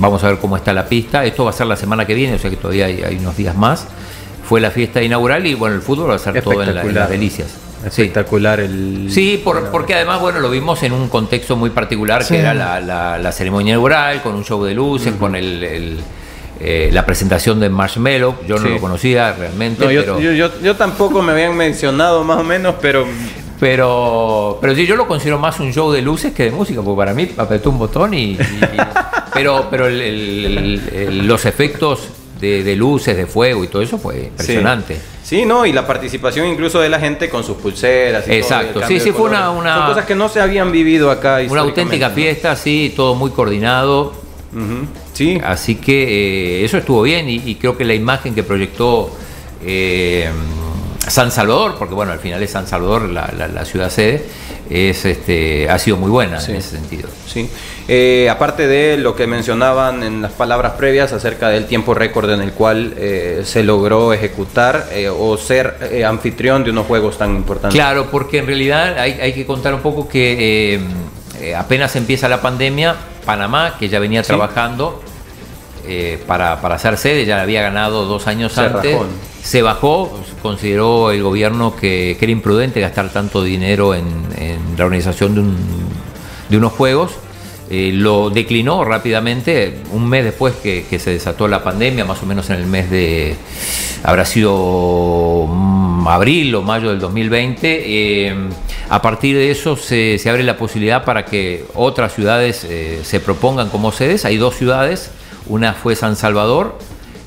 [0.00, 1.24] vamos a ver cómo está la pista.
[1.24, 3.56] Esto va a ser la semana que viene, o sea que todavía hay unos días
[3.56, 3.86] más
[4.52, 7.56] fue la fiesta inaugural y bueno, el fútbol va a ser todo en, las delicias.
[7.86, 9.06] Espectacular el.
[9.10, 13.70] Sí, porque además, bueno, lo vimos en un contexto muy particular, que era la, ceremonia
[13.70, 16.00] inaugural, con un show de luces, con el,
[16.60, 18.34] eh, la presentación de Marshmello.
[18.46, 19.86] Yo no lo conocía realmente.
[19.86, 20.20] pero...
[20.20, 23.06] yo, tampoco me habían mencionado más o menos, pero.
[23.58, 26.98] Pero, pero sí, yo lo considero más un show de luces que de música, porque
[26.98, 28.36] para mí apretó un botón y.
[29.32, 32.10] pero pero los efectos
[32.42, 34.98] de, luces, de fuego y todo eso fue impresionante.
[35.22, 35.46] Sí.
[35.46, 38.26] no, y la participación incluso de la gente con sus pulseras.
[38.26, 41.38] Y Exacto, sí, sí, fue una, Son cosas que no se habían vivido acá.
[41.48, 44.12] Una auténtica fiesta, sí, todo muy coordinado.
[45.14, 45.40] Sí.
[45.42, 49.10] Así que eh, eso estuvo bien y, creo que la imagen que proyectó
[49.64, 50.28] eh,
[51.06, 54.26] San Salvador, porque bueno, al final es San Salvador la ciudad sede,
[54.70, 57.08] es, este, ha sido muy buena en ese sentido.
[57.26, 57.48] Sí.
[57.88, 62.40] Eh, aparte de lo que mencionaban en las palabras previas acerca del tiempo récord en
[62.40, 67.74] el cual eh, se logró ejecutar eh, o ser anfitrión de unos juegos tan importantes.
[67.74, 70.80] Claro, porque en realidad hay, hay que contar un poco que
[71.56, 72.94] apenas empieza la pandemia,
[73.26, 75.02] Panamá, que ya venía trabajando
[76.26, 78.96] para, para hacer sede, ya había ganado dos años antes
[79.42, 84.06] se bajó, consideró el gobierno que, era imprudente gastar tanto dinero en,
[84.76, 85.56] la organización
[86.48, 87.12] de, unos juegos.
[87.70, 92.50] Eh, lo declinó rápidamente, un mes después que, se desató la pandemia, más o menos
[92.50, 93.36] en el mes de,
[94.04, 97.82] habrá sido mm, abril o mayo del 2020.
[97.84, 98.34] Eh,
[98.90, 103.70] a partir de eso se, abre la posibilidad para que otras ciudades eh, se propongan
[103.70, 104.24] como sedes.
[104.24, 105.10] Hay dos ciudades,
[105.52, 106.78] una fue San Salvador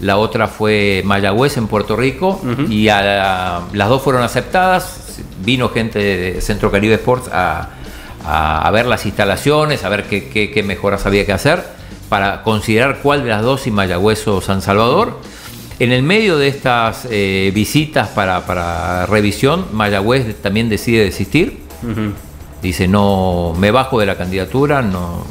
[0.02, 5.20] la otra fue Mayagüez en Puerto Rico y las dos fueron aceptadas.
[5.44, 11.26] Vino gente de Centro Caribe Sports a, ver las instalaciones, a ver qué, mejoras había
[11.26, 11.64] que hacer
[12.10, 15.20] para considerar cuál de las dos, si Mayagüez o San Salvador.
[15.80, 21.60] En el medio de estas eh, visitas para, revisión, Mayagüez también decide desistir.
[22.62, 25.26] Dice, no, me bajo de la candidatura, no,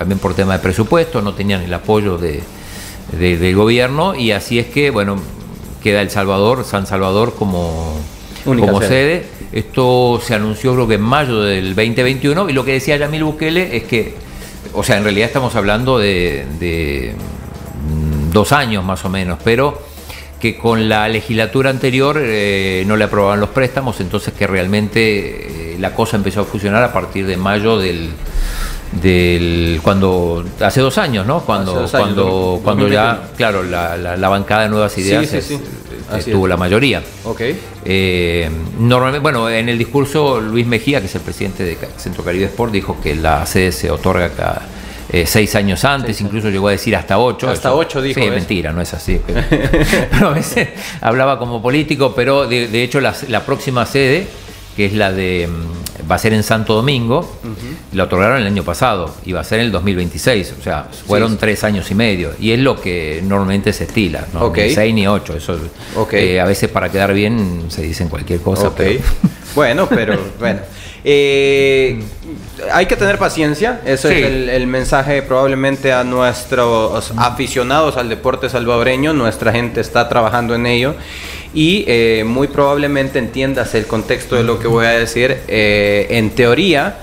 [0.00, 2.40] también por tema de presupuesto, no tenían el apoyo de,
[3.12, 5.20] del gobierno y así es que, bueno,
[5.82, 8.00] queda El Salvador, San Salvador como,
[8.46, 9.26] como sede.
[9.52, 13.76] Esto se anunció creo que en mayo del 2021 y lo que decía Yamil Bukele
[13.76, 14.14] es que,
[14.72, 17.14] o sea, en realidad estamos hablando de,
[17.84, 19.82] mm, dos años más o menos, pero
[20.40, 25.76] que con la legislatura anterior eh, no le aprobaban los préstamos, entonces que realmente eh,
[25.78, 28.08] la cosa empezó a funcionar a partir de mayo del
[28.92, 31.40] del cuando hace dos años, ¿no?
[31.40, 35.28] Cuando cuando cuando ya claro la, la, bancada de Nuevas Ideas
[36.24, 37.02] tuvo la mayoría.
[37.24, 37.58] Okay.
[37.84, 42.46] Eh, normalmente, bueno, en el discurso Luis Mejía, que es el presidente de Centro Caribe
[42.46, 44.62] Sport, dijo que la sede se otorga cada
[45.12, 47.48] eh, seis años antes, incluso llegó a decir hasta ocho.
[47.48, 48.20] Hasta ocho dijo.
[48.20, 49.20] Sí, es mentira, no es así.
[49.26, 50.68] Pero, a veces
[51.00, 54.26] hablaba como político, pero de, hecho la, la, próxima sede,
[54.76, 55.48] que es la de.
[56.10, 57.38] Va a ser en Santo Domingo,
[57.92, 60.54] la otorgaron el año pasado y va a ser en el 2026.
[60.58, 62.32] O sea, fueron tres años y medio.
[62.40, 64.52] Y es lo que normalmente se estila, ¿no?
[64.52, 65.36] Ni seis ni ocho.
[65.36, 65.58] Eso,
[66.12, 68.72] eh, a veces para quedar bien se dicen cualquier cosa.
[69.54, 70.60] Bueno, pero bueno.
[71.02, 72.00] Eh,
[72.72, 79.12] hay que tener paciencia, eso es el, mensaje probablemente a nuestros aficionados al deporte salvadoreño,
[79.12, 80.94] nuestra gente está trabajando en ello
[81.52, 85.38] y eh, muy probablemente entiendas el contexto de lo que voy a decir.
[85.48, 86.98] Eh, en teoría,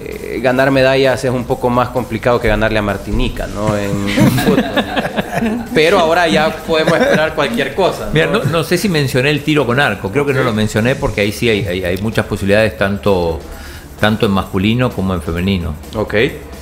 [0.00, 3.76] eh, ganar medallas es un poco más complicado que ganarle a Martinica, ¿no?
[3.76, 4.08] En,
[4.44, 4.64] fútbol.
[5.74, 8.10] Pero ahora ya podemos esperar cualquier cosa.
[8.50, 8.64] ¿no?
[8.64, 11.48] sé si mencioné el tiro con arco, creo que no lo mencioné porque ahí sí
[11.48, 13.40] hay, muchas posibilidades tanto,
[13.98, 15.74] tanto en masculino como en femenino.
[15.94, 16.14] Ok,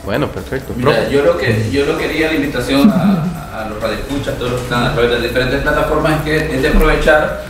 [0.04, 0.74] bueno, perfecto.
[1.10, 4.84] yo lo que yo lo quería la invitación a, los radioescuchas, todos los que están
[4.84, 7.44] a través de diferentes plataformas es que es de aprovechar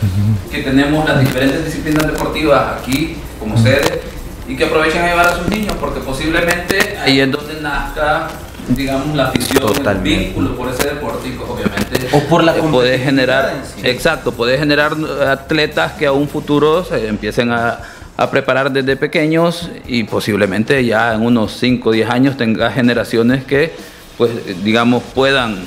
[0.51, 4.01] que tenemos las diferentes disciplinas deportivas aquí como sede
[4.47, 8.27] y que aprovechen a llevar a sus niños porque posiblemente ahí es donde nazca
[8.67, 12.61] digamos la afición el vínculo por ese deporte y pues, obviamente o por la eh,
[12.69, 14.93] puede generar exacto puede generar
[15.27, 17.79] atletas que a un futuro se empiecen a,
[18.21, 23.43] a, preparar desde pequeños y posiblemente ya en unos 5 o 10 años tenga generaciones
[23.43, 23.73] que
[24.17, 24.31] pues
[24.63, 25.59] digamos puedan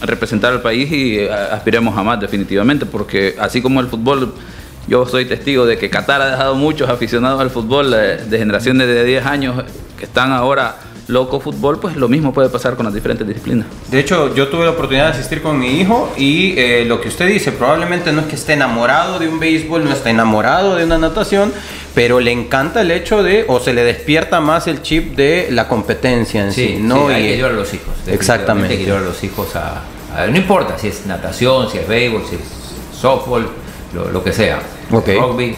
[0.00, 4.34] representar al país y eh, aspiremos a más definitivamente porque así como el fútbol
[4.88, 8.86] yo soy testigo de que Qatar ha dejado muchos aficionados al fútbol eh, de, generaciones
[8.86, 9.64] de 10 años
[9.98, 10.76] que están ahora
[11.08, 13.66] loco fútbol, pues lo mismo puede pasar con las diferentes disciplinas.
[13.90, 17.08] De hecho, yo tuve la oportunidad de asistir con mi hijo y eh, lo que
[17.08, 20.84] usted dice, probablemente no es que esté enamorado de un béisbol, no está enamorado de
[20.84, 21.52] una natación,
[21.94, 25.68] pero le encanta el hecho de, o se le despierta más el chip de la
[25.68, 26.78] competencia en sí.
[26.80, 27.08] ¿no?
[27.08, 27.94] hay que llevar a los hijos.
[28.06, 28.72] Exactamente.
[28.72, 29.82] Hay que llevar a los hijos a,
[30.28, 32.42] No importa si es natación, si es béisbol, si es
[32.98, 33.48] softball
[33.92, 34.60] lo, que sea.
[34.90, 35.54] Rugby.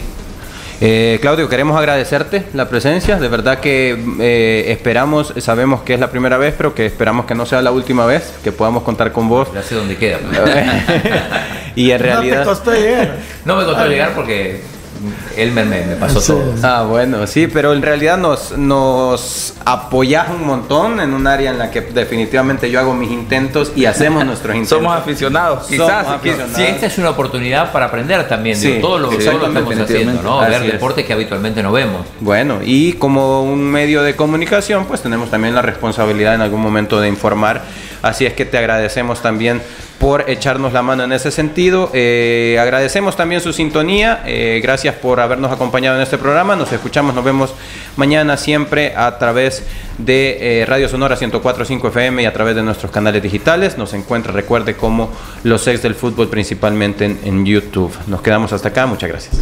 [0.81, 3.17] Eh, Claudio, queremos agradecerte la presencia.
[3.17, 7.33] De verdad que eh, esperamos, sabemos que es la primera vez, pero que esperamos que
[7.33, 9.47] no sea la última vez, que podamos contar con vos.
[9.53, 10.19] Ya sé dónde queda.
[11.75, 12.39] y en realidad.
[12.39, 13.17] No te costó llegar.
[13.45, 14.74] No me costó llegar porque
[15.37, 15.63] él me,
[15.99, 16.53] pasó todo.
[16.63, 21.57] Ah, bueno, sí, pero en realidad nos, nos apoyas un montón en un área en
[21.57, 24.77] la que definitivamente yo hago mis intentos y hacemos nuestros intentos.
[24.77, 26.07] Somos aficionados, quizás.
[26.55, 29.43] Sí, esta es una oportunidad para aprender también de todo lo que estamos
[29.79, 30.39] haciendo, ¿no?
[30.39, 32.05] Ver deportes que habitualmente no vemos.
[32.19, 36.99] Bueno, y como un medio de comunicación, pues tenemos también la responsabilidad en algún momento
[36.99, 37.63] de informar.
[38.05, 39.63] Así es que te agradecemos también
[39.99, 41.89] por echarnos la mano en ese sentido.
[41.91, 44.21] Eh, agradecemos también su sintonía.
[44.27, 46.55] Eh, gracias por habernos acompañado en este programa.
[46.55, 47.55] Nos escuchamos, nos vemos
[47.97, 49.63] mañana siempre a través
[49.97, 53.75] de eh, Radio Sonora 104.5 FM y a través de nuestros canales digitales.
[53.75, 55.11] Nos encuentra, recuerde, como
[55.43, 57.91] los ex del fútbol, principalmente en YouTube.
[58.05, 58.85] Nos quedamos hasta acá.
[58.85, 59.41] Muchas gracias